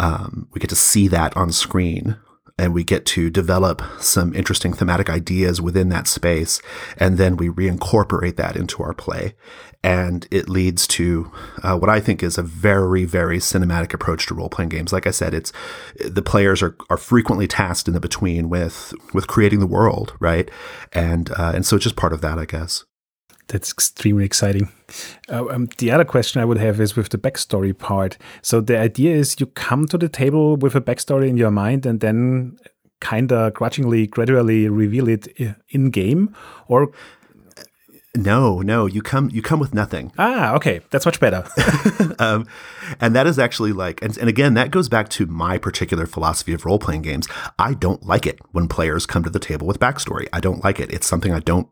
[0.00, 2.16] Um, we get to see that on screen
[2.60, 6.60] and we get to develop some interesting thematic ideas within that space.
[6.98, 9.34] And then we reincorporate that into our play.
[9.82, 14.34] And it leads to uh, what I think is a very, very cinematic approach to
[14.34, 14.92] role playing games.
[14.92, 15.54] Like I said, it's
[16.04, 20.50] the players are, are frequently tasked in the between with with creating the world, right?
[20.92, 22.84] And uh, and so it's just part of that, I guess.
[23.50, 24.68] That's extremely exciting.
[25.28, 28.16] Uh, um, the other question I would have is with the backstory part.
[28.42, 31.84] So the idea is you come to the table with a backstory in your mind,
[31.84, 32.58] and then
[33.00, 35.28] kind of grudgingly, gradually reveal it
[35.70, 36.34] in game,
[36.68, 36.92] or
[38.16, 40.12] no, no, you come you come with nothing.
[40.18, 41.44] Ah, okay, that's much better.
[42.18, 42.46] um,
[43.00, 46.52] and that is actually like, and, and again, that goes back to my particular philosophy
[46.52, 47.28] of role playing games.
[47.58, 50.26] I don't like it when players come to the table with backstory.
[50.32, 50.92] I don't like it.
[50.92, 51.68] It's something I don't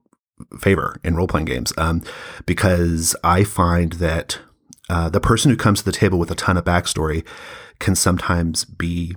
[0.58, 2.02] favor in role playing games um,
[2.46, 4.38] because I find that
[4.88, 7.24] uh, the person who comes to the table with a ton of backstory
[7.78, 9.14] can sometimes be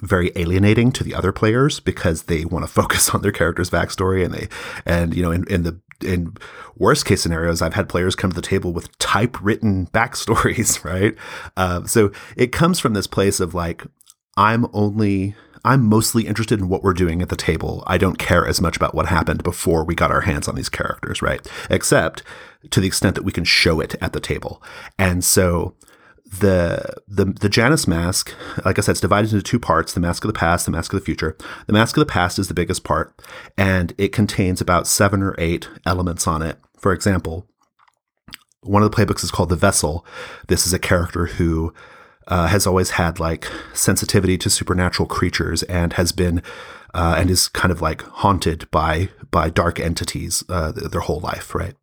[0.00, 4.24] very alienating to the other players because they want to focus on their character's backstory
[4.24, 4.48] and they
[4.84, 6.36] and you know in, in the in
[6.76, 11.14] worst case scenarios, I've had players come to the table with typewritten backstories, right?
[11.56, 13.84] Uh, so it comes from this place of like,
[14.36, 15.34] I'm only,
[15.64, 17.84] I'm mostly interested in what we're doing at the table.
[17.86, 20.68] I don't care as much about what happened before we got our hands on these
[20.68, 21.46] characters, right?
[21.68, 22.22] Except
[22.70, 24.62] to the extent that we can show it at the table.
[24.98, 25.74] And so
[26.30, 28.32] the the the Janus mask,
[28.64, 30.92] like I said, it's divided into two parts: the mask of the past, the mask
[30.92, 31.36] of the future.
[31.66, 33.20] The mask of the past is the biggest part,
[33.58, 36.58] and it contains about seven or eight elements on it.
[36.78, 37.46] For example,
[38.62, 40.06] one of the playbooks is called the Vessel.
[40.46, 41.74] This is a character who
[42.30, 46.42] uh, has always had like sensitivity to supernatural creatures and has been
[46.94, 51.54] uh, and is kind of like haunted by by dark entities uh, their whole life,
[51.54, 51.74] right?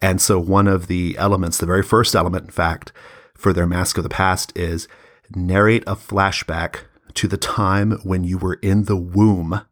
[0.00, 2.92] And so one of the elements, the very first element, in fact
[3.36, 4.86] for their Mask of the Past is
[5.34, 6.80] narrate a flashback
[7.14, 9.62] to the time when you were in the womb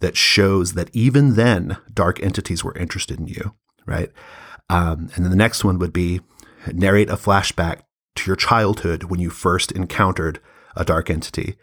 [0.00, 4.10] that shows that even then dark entities were interested in you, right?
[4.70, 6.20] Um, and then the next one would be
[6.72, 7.82] narrate a flashback
[8.18, 10.40] to your childhood when you first encountered
[10.76, 11.56] a dark entity.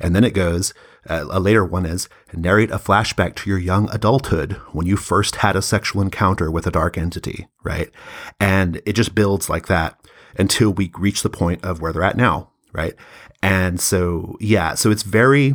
[0.00, 0.72] And then it goes,
[1.08, 5.36] uh, a later one is narrate a flashback to your young adulthood when you first
[5.36, 7.90] had a sexual encounter with a dark entity, right?
[8.38, 9.98] And it just builds like that
[10.38, 12.94] until we reach the point of where they're at now, right?
[13.42, 15.54] And so, yeah, so it's very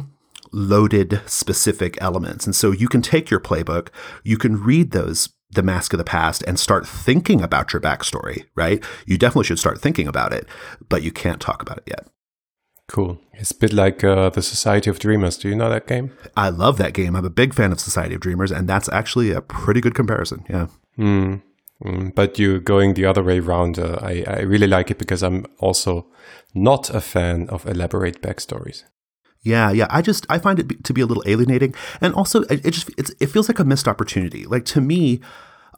[0.52, 2.46] loaded specific elements.
[2.46, 3.89] And so you can take your playbook,
[4.24, 8.46] you can read those the mask of the past and start thinking about your backstory,
[8.56, 8.84] right?
[9.06, 10.48] You definitely should start thinking about it,
[10.89, 12.08] but you can't talk about it yet.
[12.88, 13.20] Cool.
[13.34, 15.38] It's a bit like uh, the Society of Dreamers.
[15.38, 16.12] Do you know that game?
[16.38, 17.15] I love that game.
[17.15, 20.46] I'm a big fan of Society of Dreamers, and that's actually a pretty good comparison.
[20.48, 20.68] Yeah.
[20.98, 21.41] Mm.
[21.84, 25.24] Mm, but you're going the other way around, uh, I, I really like it because
[25.24, 26.08] I'm also
[26.54, 28.84] not a fan of elaborate backstories.
[29.45, 29.86] Yeah, yeah.
[29.91, 32.89] I just I find it to be a little alienating, and also it, it just
[32.97, 34.45] it feels like a missed opportunity.
[34.45, 35.21] Like to me,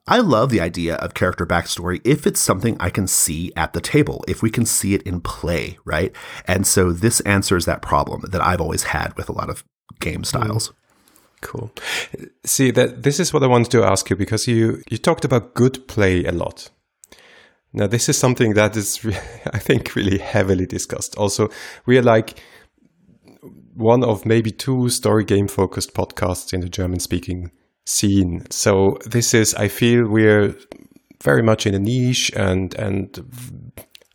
[0.08, 3.82] I love the idea of character backstory if it's something I can see at the
[3.82, 6.16] table, if we can see it in play, right?
[6.46, 9.66] And so this answers that problem that I've always had with a lot of
[10.00, 10.70] game styles.
[10.70, 10.74] Mm.
[11.42, 11.72] Cool.
[12.46, 15.54] See that this is what I wanted to ask you because you you talked about
[15.54, 16.70] good play a lot.
[17.74, 19.06] Now this is something that is
[19.54, 21.18] I think really heavily discussed.
[21.18, 21.50] Also,
[21.86, 22.42] we are like
[23.78, 27.52] one of maybe two story game focused podcasts in the German speaking
[27.86, 28.46] scene.
[28.50, 30.56] So this is I feel we're
[31.24, 33.20] very much in a niche and and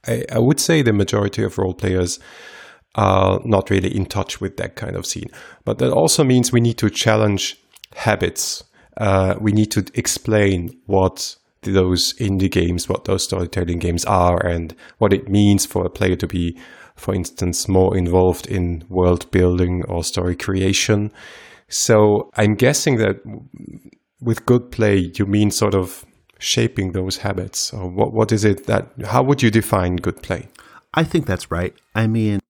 [0.07, 2.19] I, I would say the majority of role players
[2.95, 5.29] are not really in touch with that kind of scene.
[5.65, 7.57] But that also means we need to challenge
[7.95, 8.65] habits.
[8.97, 14.75] Uh, we need to explain what those indie games, what those storytelling games are, and
[14.99, 16.59] what it means for a player to be,
[16.97, 21.13] for instance, more involved in world building or story creation.
[21.69, 23.21] So I'm guessing that
[24.21, 26.05] with good play, you mean sort of
[26.39, 27.73] shaping those habits.
[27.73, 30.49] Or what, what is it that, how would you define good play?
[30.95, 31.75] I think that's right.
[31.95, 32.41] I mean,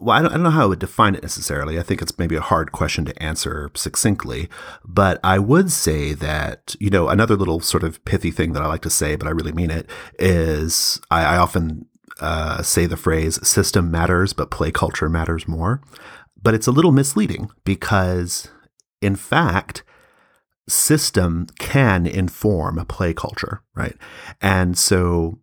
[0.00, 1.78] well, I don't, I don't know how I would define it necessarily.
[1.78, 4.48] I think it's maybe a hard question to answer succinctly,
[4.84, 8.66] but I would say that, you know, another little sort of pithy thing that I
[8.66, 11.86] like to say, but I really mean it, is I, I often
[12.20, 15.80] uh, say the phrase system matters, but play culture matters more.
[16.40, 18.48] But it's a little misleading because,
[19.00, 19.84] in fact,
[20.68, 23.96] system can inform a play culture, right?
[24.40, 25.38] And so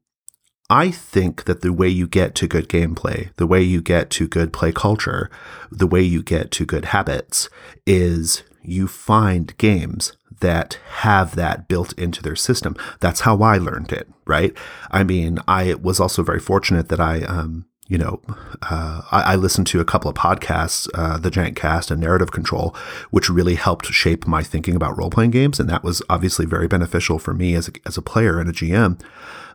[0.69, 4.27] I think that the way you get to good gameplay, the way you get to
[4.27, 5.29] good play culture,
[5.71, 7.50] the way you get to good habits
[7.87, 12.75] is you find games that have that built into their system.
[13.00, 14.54] That's how I learned it, right?
[14.92, 18.21] I mean, I was also very fortunate that I, um, you know,
[18.62, 22.31] uh, I, I, listened to a couple of podcasts, uh, the Giant Cast and Narrative
[22.31, 22.75] Control,
[23.10, 26.67] which really helped shape my thinking about role playing games, and that was obviously very
[26.67, 29.02] beneficial for me as a, as a player and a GM.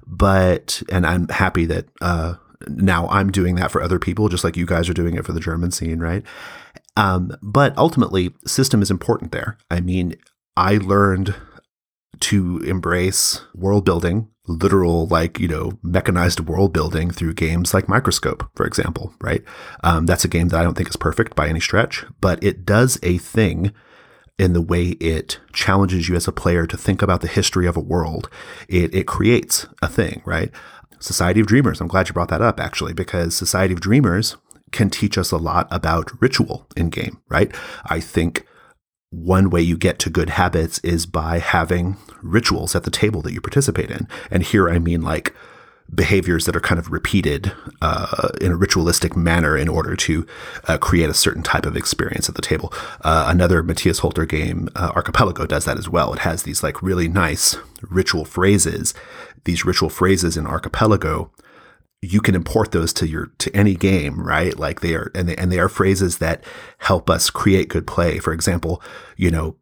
[0.06, 2.34] But, and I'm happy that, uh,
[2.68, 5.32] now I'm doing that for other people, just like you guys are doing it for
[5.32, 6.24] the German scene, right?
[6.96, 9.58] Um, but ultimately, system is important there.
[9.70, 10.16] I mean,
[10.56, 11.34] I learned
[12.20, 18.48] to embrace world building, literal, like, you know, mechanized world building through games like Microscope,
[18.54, 19.42] for example, right?
[19.82, 22.64] Um, that's a game that I don't think is perfect by any stretch, but it
[22.64, 23.72] does a thing
[24.38, 27.76] in the way it challenges you as a player to think about the history of
[27.76, 28.28] a world.
[28.68, 30.50] It, it creates a thing, right?
[30.98, 31.80] Society of Dreamers.
[31.80, 34.36] I'm glad you brought that up actually, because Society of Dreamers
[34.72, 37.54] can teach us a lot about ritual in game, right?
[37.86, 38.44] I think
[39.14, 43.32] one way you get to good habits is by having rituals at the table that
[43.32, 44.08] you participate in.
[44.30, 45.34] And here I mean like
[45.94, 47.52] behaviors that are kind of repeated
[47.82, 50.26] uh, in a ritualistic manner in order to
[50.66, 52.72] uh, create a certain type of experience at the table.
[53.02, 56.12] Uh, another Matthijs Holter game, uh, Archipelago, does that as well.
[56.12, 58.94] It has these like really nice ritual phrases.
[59.44, 61.30] These ritual phrases in Archipelago
[62.04, 64.58] you can import those to your to any game, right?
[64.58, 66.44] Like they are and they, and they are phrases that
[66.78, 68.18] help us create good play.
[68.18, 68.82] For example,
[69.16, 69.56] you know,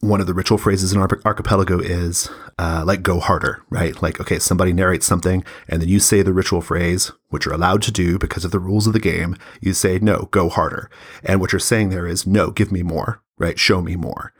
[0.00, 4.00] one of the ritual phrases in our Archipelago is uh, like go harder, right?
[4.00, 7.82] Like, okay, somebody narrates something and then you say the ritual phrase, which you're allowed
[7.82, 9.36] to do because of the rules of the game.
[9.60, 10.88] You say, no, go harder.
[11.24, 13.58] And what you're saying there is, no, give me more, right?
[13.58, 14.32] Show me more.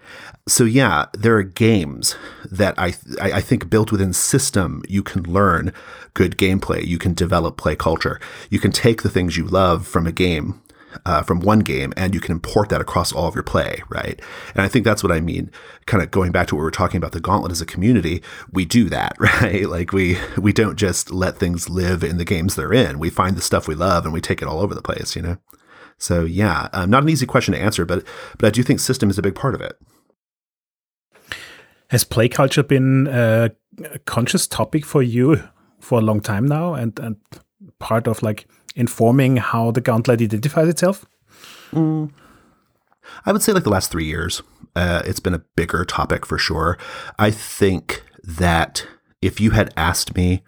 [0.46, 2.16] So yeah, there are games
[2.50, 5.72] that I, I think built within system, you can learn
[6.14, 6.86] good gameplay.
[6.86, 8.20] You can develop play culture.
[8.50, 10.60] You can take the things you love from a game
[11.04, 14.20] uh, from one game and you can import that across all of your play, right?
[14.54, 15.50] And I think that's what I mean.
[15.86, 18.22] Kind of going back to what we were talking about the Gauntlet as a community,
[18.52, 19.68] we do that, right?
[19.68, 22.98] Like we we don't just let things live in the games they're in.
[22.98, 25.22] We find the stuff we love and we take it all over the place, you
[25.22, 25.38] know.
[25.98, 28.04] So yeah, um, not an easy question to answer, but
[28.38, 29.76] but I do think system is a big part of it.
[31.88, 33.50] Has play culture been a
[34.04, 35.42] conscious topic for you
[35.80, 37.16] for a long time now, and and
[37.78, 38.46] part of like
[38.76, 41.04] informing how the gauntlet identifies itself?
[41.72, 42.12] Mm.
[43.26, 44.42] I would say like the last three years,
[44.76, 46.78] uh, it's been a bigger topic for sure.
[47.18, 48.86] I think that
[49.22, 50.42] if you had asked me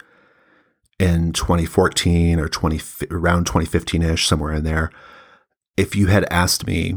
[0.99, 2.81] in 2014 or 20
[3.11, 4.91] around 2015 ish, somewhere in there,
[5.81, 6.95] if you had asked me,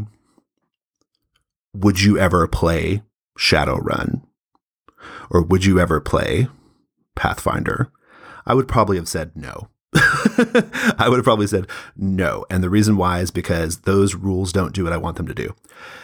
[1.74, 3.02] would you ever play
[3.40, 4.22] Shadowrun
[5.30, 6.50] or would you ever play
[7.16, 7.90] Pathfinder?
[8.46, 9.70] I would probably have said no.
[9.96, 12.46] I would have probably said no.
[12.50, 15.34] And the reason why is because those rules don't do what I want them to
[15.34, 15.56] do.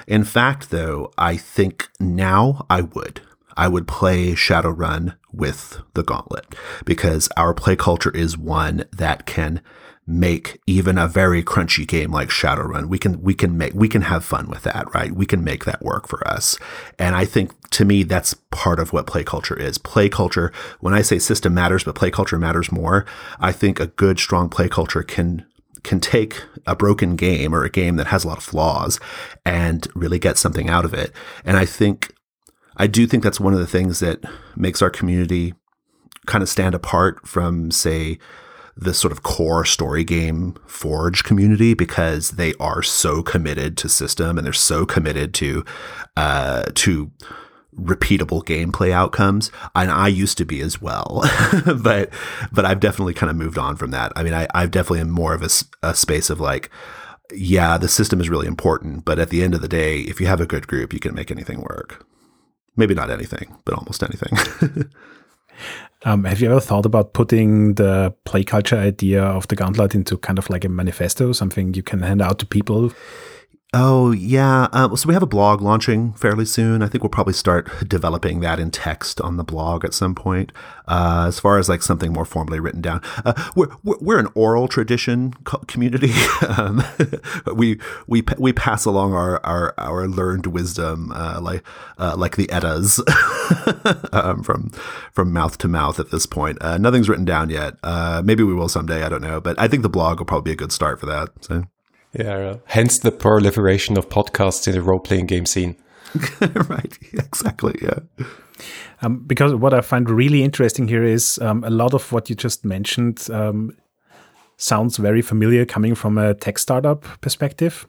[0.08, 3.22] In fact, though, I think now I would.
[3.58, 6.56] I would play Shadowrun with the Gauntlet
[6.86, 9.62] because our play culture is one that can
[10.10, 12.88] make even a very crunchy game like Shadowrun.
[12.88, 15.12] We can we can make we can have fun with that, right?
[15.12, 16.58] We can make that work for us.
[16.98, 19.78] And I think to me that's part of what play culture is.
[19.78, 23.06] Play culture, when I say system matters but play culture matters more,
[23.40, 25.46] I think a good strong play culture can
[25.84, 29.00] can take a broken game or a game that has a lot of flaws
[29.46, 31.12] and really get something out of it.
[31.46, 32.12] And I think
[32.78, 34.24] I do think that's one of the things that
[34.56, 35.54] makes our community
[36.26, 38.18] kind of stand apart from say
[38.82, 44.38] the sort of core story game Forge community because they are so committed to system
[44.38, 45.66] and they're so committed to
[46.16, 47.12] uh, to
[47.76, 49.52] repeatable gameplay outcomes.
[49.76, 51.24] And I used to be as well,
[51.82, 52.10] but
[52.52, 54.14] but I've definitely kind of moved on from that.
[54.16, 55.50] I mean, I, I've definitely in more of a,
[55.84, 56.70] a space of like,
[57.34, 60.28] yeah, the system is really important, but at the end of the day, if you
[60.28, 62.06] have a good group, you can make anything work.
[62.78, 64.90] Maybe not anything, but almost anything.
[66.06, 70.18] Um, have you ever thought about putting the play culture idea of the Gauntlet into
[70.18, 72.92] kind of like a manifesto, something you can hand out to people?
[73.72, 74.68] Oh, yeah.
[74.72, 76.82] Uh, so we have a blog launching fairly soon.
[76.82, 80.52] I think we'll probably start developing that in text on the blog at some point.
[80.88, 84.68] Uh, as far as like something more formally written down, uh, we're, we're an oral
[84.68, 86.12] tradition co- community.
[86.48, 86.84] um,
[87.56, 91.64] we we we pass along our our, our learned wisdom uh, like
[92.00, 93.00] uh, like the Eddas
[94.12, 94.72] um, from
[95.12, 96.58] from mouth to mouth at this point.
[96.60, 97.76] Uh, nothing's written down yet.
[98.26, 99.04] maybe we will someday.
[99.04, 101.06] I don't know, but I think the blog will probably be a good start for
[101.06, 101.30] that.
[101.42, 101.66] So.
[102.14, 105.76] Yeah, hence the proliferation of podcasts in the role playing game scene.
[106.70, 108.00] right, exactly, yeah.
[109.02, 112.36] Um, because what I find really interesting here is um, a lot of what you
[112.36, 113.78] just mentioned um,
[114.60, 117.88] sounds very familiar coming from a tech startup perspective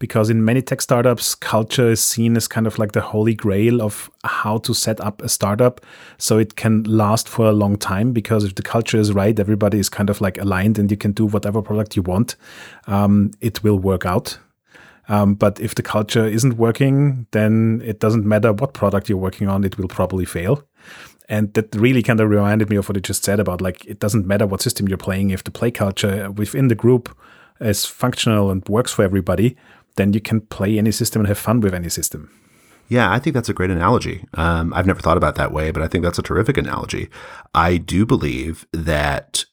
[0.00, 3.80] because in many tech startups culture is seen as kind of like the holy grail
[3.80, 5.80] of how to set up a startup.
[6.18, 9.78] So it can last for a long time because if the culture is right everybody
[9.78, 12.34] is kind of like aligned and you can do whatever product you want
[12.88, 14.38] um, it will work out.
[15.10, 19.48] Um, but if the culture isn't working then it doesn't matter what product you're working
[19.48, 20.64] on it will probably fail
[21.28, 23.98] and that really kind of reminded me of what you just said about like it
[23.98, 27.16] doesn't matter what system you're playing if the play culture within the group
[27.60, 29.56] is functional and works for everybody
[29.96, 32.30] then you can play any system and have fun with any system
[32.90, 34.24] Yeah, I think that's a great analogy.
[34.32, 37.10] Um, I've never thought about that way, but I think that's a terrific analogy.
[37.54, 39.44] I do believe that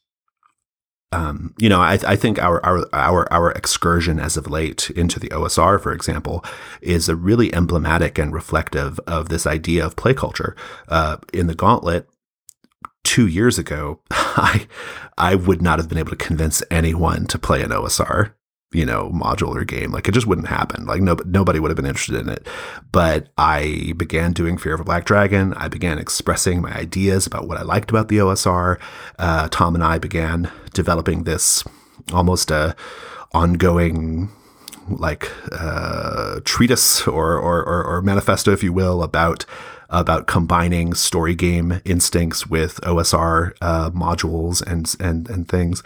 [1.15, 5.17] um, you know, I, I, think our, our our our excursion as of late into
[5.17, 6.43] the OSR, for example,
[6.81, 10.57] is a really emblematic and reflective of this idea of play culture.
[10.89, 12.09] Uh, in the Gauntlet,
[13.05, 14.67] two years ago, I
[15.17, 18.33] I would not have been able to convince anyone to play an OSR
[18.75, 19.91] you know, modular game.
[19.91, 20.85] Like it just wouldn't happen.
[20.85, 22.45] Like no, nobody would have been interested in it.
[22.91, 25.53] But I began doing Fear of a Black Dragon.
[25.53, 28.79] I began expressing my ideas about what I liked about the OSR.
[29.17, 31.63] Uh, Tom and I began developing this
[32.13, 32.75] almost a
[33.33, 34.29] ongoing
[34.89, 39.45] like uh, treatise or, or, or, or manifesto, if you will, about
[39.89, 45.83] about combining story game instincts with OSR uh, modules and and and things,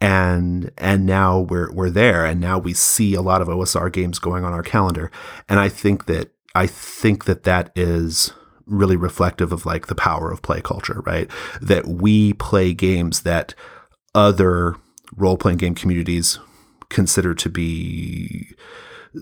[0.00, 4.18] and and now we're we're there, and now we see a lot of OSR games
[4.18, 5.10] going on our calendar,
[5.48, 8.32] and I think that I think that that is
[8.66, 11.30] really reflective of like the power of play culture, right?
[11.60, 13.54] That we play games that
[14.14, 14.76] other
[15.16, 16.38] role playing game communities
[16.88, 18.54] consider to be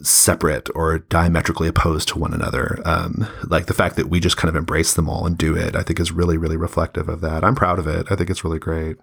[0.02, 2.80] separate or diametrically opposed to one another.
[2.84, 5.74] Um, like the fact that we just kind of embrace them all and do it,
[5.74, 7.44] I think is really, really reflective of that.
[7.44, 8.06] I'm proud of it.
[8.10, 8.96] I think it's really great.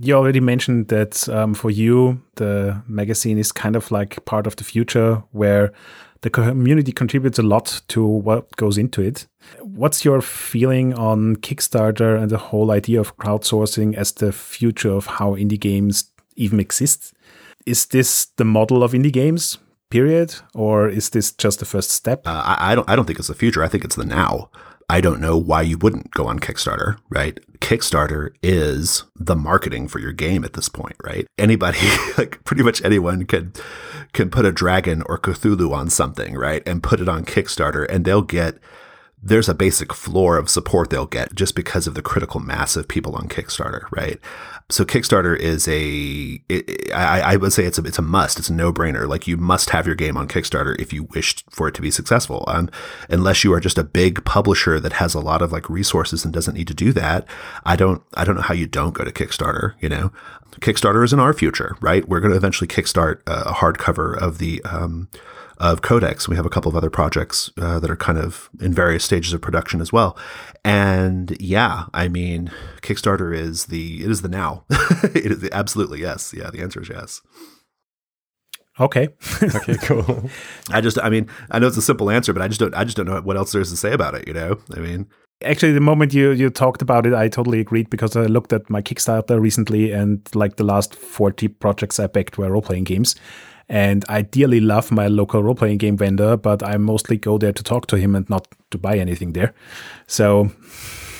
[0.00, 4.56] You already mentioned that um, for you, the magazine is kind of like part of
[4.56, 5.72] the future where
[6.20, 9.26] the community contributes a lot to what goes into it.
[9.60, 15.06] What's your feeling on Kickstarter and the whole idea of crowdsourcing as the future of
[15.06, 17.12] how indie games even exist?
[17.66, 19.58] Is this the model of indie games?
[19.92, 22.26] Period, or is this just the first step?
[22.26, 22.88] Uh, I, I don't.
[22.88, 23.62] I don't think it's the future.
[23.62, 24.50] I think it's the now.
[24.88, 27.38] I don't know why you wouldn't go on Kickstarter, right?
[27.60, 31.26] Kickstarter is the marketing for your game at this point, right?
[31.38, 31.78] Anybody,
[32.18, 33.52] like pretty much anyone can
[34.12, 36.62] can put a dragon or Cthulhu on something, right?
[36.66, 38.58] And put it on Kickstarter and they'll get
[39.22, 42.88] there's a basic floor of support they'll get just because of the critical mass of
[42.88, 44.18] people on Kickstarter, right?
[44.68, 48.38] So Kickstarter is a, it, I, I would say it's a, it's a must.
[48.38, 49.06] It's a no brainer.
[49.06, 51.90] Like you must have your game on Kickstarter if you wish for it to be
[51.90, 52.44] successful.
[52.48, 52.68] Um,
[53.08, 56.34] unless you are just a big publisher that has a lot of like resources and
[56.34, 57.24] doesn't need to do that.
[57.64, 60.10] I don't, I don't know how you don't go to Kickstarter, you know,
[60.60, 62.06] Kickstarter is in our future, right?
[62.08, 65.08] We're going to eventually kickstart a hardcover of the, um,
[65.62, 66.28] of Codex.
[66.28, 69.32] We have a couple of other projects uh, that are kind of in various stages
[69.32, 70.18] of production as well.
[70.64, 72.50] And yeah, I mean,
[72.82, 74.64] Kickstarter is the it is the now.
[75.14, 76.34] it is the, absolutely yes.
[76.36, 77.22] Yeah, the answer is yes.
[78.80, 79.08] Okay.
[79.42, 80.28] okay, cool.
[80.70, 82.82] I just I mean, I know it's a simple answer, but I just don't I
[82.82, 84.58] just don't know what else there is to say about it, you know?
[84.74, 85.06] I mean,
[85.44, 88.70] actually the moment you you talked about it i totally agreed because i looked at
[88.70, 93.16] my kickstarter recently and like the last 40 projects i backed were role-playing games
[93.72, 97.54] and I dearly love my local role playing game vendor, but I mostly go there
[97.54, 99.54] to talk to him and not to buy anything there.
[100.06, 100.52] So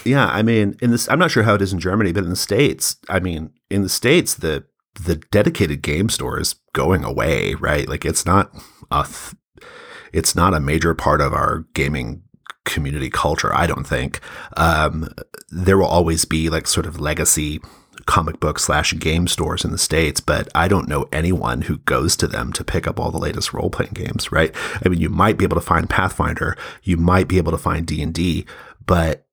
[0.05, 2.31] yeah, I mean, in this, I'm not sure how it is in Germany, but in
[2.31, 4.65] the states, I mean, in the states, the
[5.07, 7.89] the dedicated game store is going away, right?
[7.89, 8.53] Like it's not
[8.91, 9.35] a, th-
[10.13, 12.23] it's not a major part of our gaming
[12.67, 13.55] community culture.
[13.55, 14.21] I don't think
[14.59, 15.09] um,
[15.49, 17.63] there will always be like sort of legacy
[18.07, 22.17] comic book slash game stores in the States, but I don't know anyone who goes
[22.17, 24.55] to them to pick up all the latest role playing games, right?
[24.85, 27.87] I mean, you might be able to find Pathfinder, you might be able to find
[27.87, 28.47] D and D,
[28.85, 29.27] but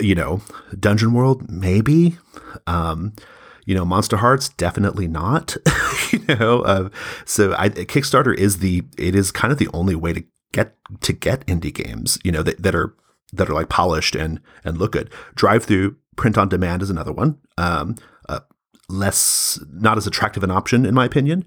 [0.00, 0.40] you know,
[0.78, 2.16] Dungeon World, maybe.
[2.66, 3.12] Um,
[3.66, 5.56] you know, Monsterhearts, definitely not.
[6.12, 6.88] you know, uh,
[7.24, 11.12] so I, Kickstarter is the it is kind of the only way to get to
[11.12, 12.18] get indie games.
[12.24, 12.94] You know that that are
[13.32, 15.10] that are like polished and and look good.
[15.34, 17.38] DriveThru print on demand is another one.
[17.58, 17.96] Um,
[18.28, 18.40] uh,
[18.88, 21.44] less, not as attractive an option, in my opinion,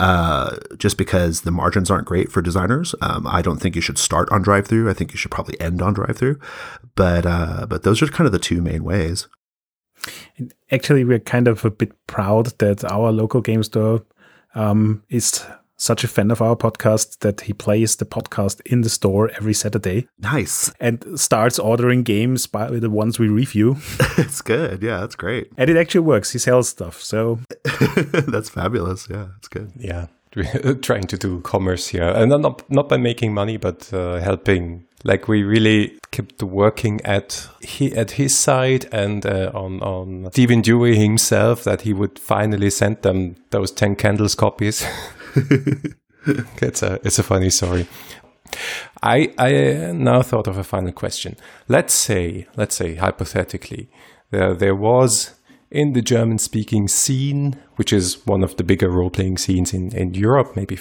[0.00, 2.94] uh, just because the margins aren't great for designers.
[3.00, 4.88] Um, I don't think you should start on DriveThru.
[4.88, 6.40] I think you should probably end on DriveThru.
[6.94, 9.28] But uh, but those are kind of the two main ways.
[10.70, 14.04] Actually, we're kind of a bit proud that our local game store
[14.54, 15.46] um, is
[15.82, 19.52] such a fan of our podcast that he plays the podcast in the store every
[19.52, 20.06] Saturday.
[20.20, 20.72] Nice.
[20.78, 23.78] And starts ordering games by the ones we review.
[24.16, 24.80] it's good.
[24.80, 25.50] Yeah, that's great.
[25.56, 26.30] And it actually works.
[26.30, 27.02] He sells stuff.
[27.02, 27.40] So
[28.28, 29.08] that's fabulous.
[29.10, 29.72] Yeah, it's good.
[29.76, 30.06] Yeah.
[30.82, 32.08] Trying to do commerce here.
[32.08, 37.48] And not not by making money, but uh, helping like we really kept working at
[37.60, 42.70] he, at his side and uh, on on Stephen Dewey himself that he would finally
[42.70, 44.86] send them those ten candles copies.
[46.60, 47.86] it's a it's a funny story.
[49.02, 51.36] I I now thought of a final question.
[51.68, 53.88] Let's say let's say hypothetically
[54.30, 55.34] there there was
[55.70, 59.90] in the German speaking scene, which is one of the bigger role playing scenes in,
[59.96, 60.78] in Europe, maybe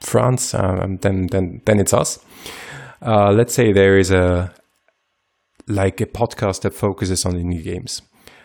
[0.00, 2.18] France, um, then then then it's us.
[3.00, 4.52] Uh, let's say there is a
[5.66, 8.02] like a podcast that focuses on indie games,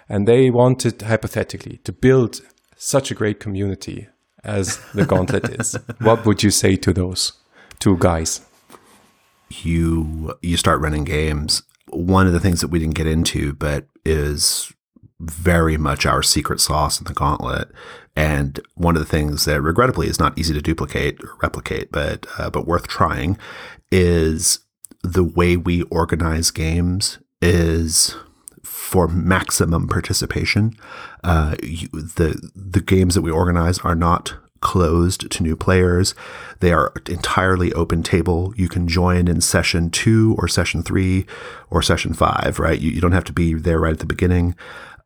[0.07, 2.41] and they wanted hypothetically to build
[2.77, 4.07] such a great community
[4.43, 5.77] as the Gauntlet is.
[5.99, 7.33] What would you say to those
[7.79, 8.41] two guys?
[9.49, 11.63] You you start running games.
[11.89, 14.73] One of the things that we didn't get into, but is
[15.19, 17.69] very much our secret sauce in the Gauntlet,
[18.15, 22.25] and one of the things that regrettably is not easy to duplicate or replicate, but
[22.37, 23.37] uh, but worth trying,
[23.91, 24.59] is
[25.03, 28.15] the way we organize games is
[28.93, 30.71] for maximum participation.
[31.23, 36.13] Uh, you, the the games that we organize are not closed to new players.
[36.59, 38.53] They are entirely open table.
[38.55, 41.25] You can join in session two or session three
[41.71, 42.79] or session five, right?
[42.79, 44.55] You, you don't have to be there right at the beginning.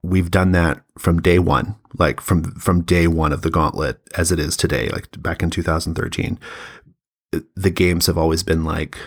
[0.04, 4.34] We've done that from day one, like from, from day one of the gauntlet as
[4.34, 6.38] it is today, like back in 2013.
[7.56, 8.98] The games have always been like,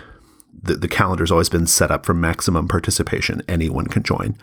[0.62, 3.42] the, the calendar's always been set up for maximum participation.
[3.48, 4.36] Anyone can join.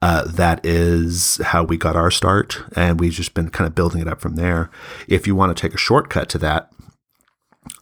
[0.00, 4.00] Uh, that is how we got our start, and we've just been kind of building
[4.00, 4.70] it up from there.
[5.08, 6.70] If you want to take a shortcut to that,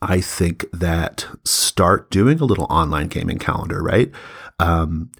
[0.01, 4.11] I think that start doing a little online gaming calendar, right?
[4.59, 5.11] Um,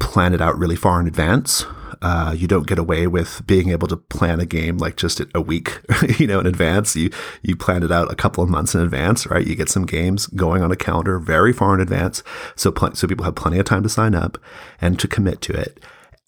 [0.00, 1.64] plan it out really far in advance.
[2.02, 5.40] Uh, you don't get away with being able to plan a game like just a
[5.40, 5.80] week,
[6.18, 6.96] you know, in advance.
[6.96, 7.10] You
[7.42, 9.46] you plan it out a couple of months in advance, right?
[9.46, 12.24] You get some games going on a calendar very far in advance,
[12.56, 14.36] so pl- so people have plenty of time to sign up
[14.80, 15.78] and to commit to it.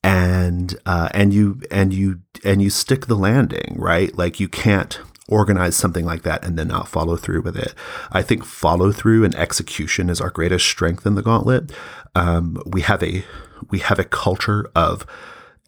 [0.04, 4.16] And uh, and you and you and you stick the landing, right?
[4.16, 7.74] Like you can't organize something like that and then not follow through with it.
[8.12, 11.72] I think follow through and execution is our greatest strength in the gauntlet.
[12.14, 13.24] Um, we have a
[13.70, 15.06] we have a culture of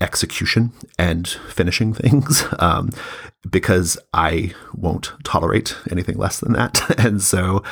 [0.00, 2.90] execution and finishing things um,
[3.48, 6.98] because I won't tolerate anything less than that.
[7.04, 7.62] and so,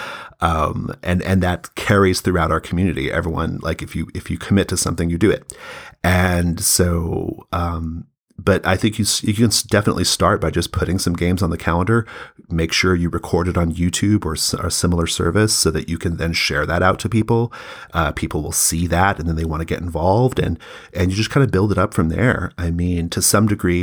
[0.41, 3.11] um, and and that carries throughout our community.
[3.11, 5.57] Everyone like if you if you commit to something, you do it.
[6.03, 8.07] And so, um,
[8.37, 11.57] but I think you you can definitely start by just putting some games on the
[11.57, 12.07] calendar.
[12.51, 14.35] Make sure you record it on YouTube or
[14.67, 17.53] a similar service so that you can then share that out to people.
[17.93, 20.59] Uh, people will see that and then they want to get involved and
[20.93, 22.53] and you just kind of build it up from there.
[22.59, 23.83] I mean, to some degree,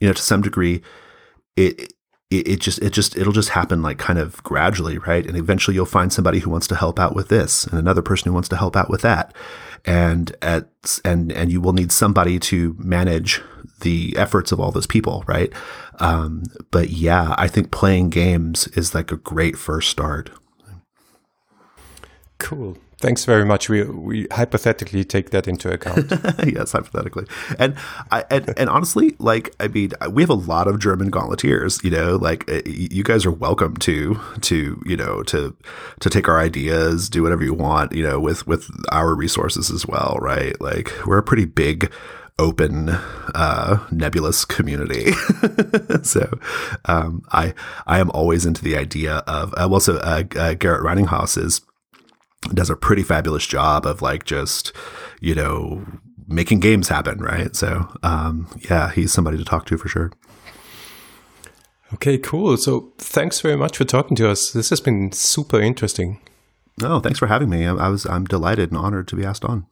[0.00, 0.80] you know, to some degree,
[1.56, 1.92] it
[2.30, 5.26] it, it just it just it'll just happen like kind of gradually, right?
[5.26, 8.28] And eventually you'll find somebody who wants to help out with this and another person
[8.28, 9.34] who wants to help out with that.
[9.84, 10.68] And at
[11.04, 13.40] and and you will need somebody to manage
[13.80, 15.52] the efforts of all those people, right?
[16.00, 20.30] Um, but yeah, I think playing games is like a great first start.
[22.38, 22.76] Cool.
[23.00, 23.68] Thanks very much.
[23.68, 26.10] We we hypothetically take that into account.
[26.44, 27.26] yes, hypothetically,
[27.56, 27.76] and
[28.10, 31.82] I and, and, honestly, like I mean, we have a lot of German gauntleteers.
[31.84, 35.56] You know, like uh, you guys are welcome to to you know to
[36.00, 37.92] to take our ideas, do whatever you want.
[37.92, 40.60] You know, with with our resources as well, right?
[40.60, 41.92] Like we're a pretty big
[42.38, 42.88] open,
[43.34, 45.12] uh, nebulous community.
[46.02, 46.38] so
[46.84, 47.54] um, I
[47.86, 51.60] I am always into the idea of uh, well, so uh, uh, Garrett Reininghaus is
[52.54, 54.72] does a pretty fabulous job of like just
[55.20, 55.84] you know
[56.26, 57.54] making games happen, right?
[57.56, 60.12] So um, yeah, he's somebody to talk to for sure.
[61.94, 62.56] Okay, cool.
[62.58, 64.52] So thanks very much for talking to us.
[64.52, 66.20] This has been super interesting.
[66.80, 67.66] No, oh, thanks for having me.
[67.66, 69.66] I, I was I'm delighted and honored to be asked on.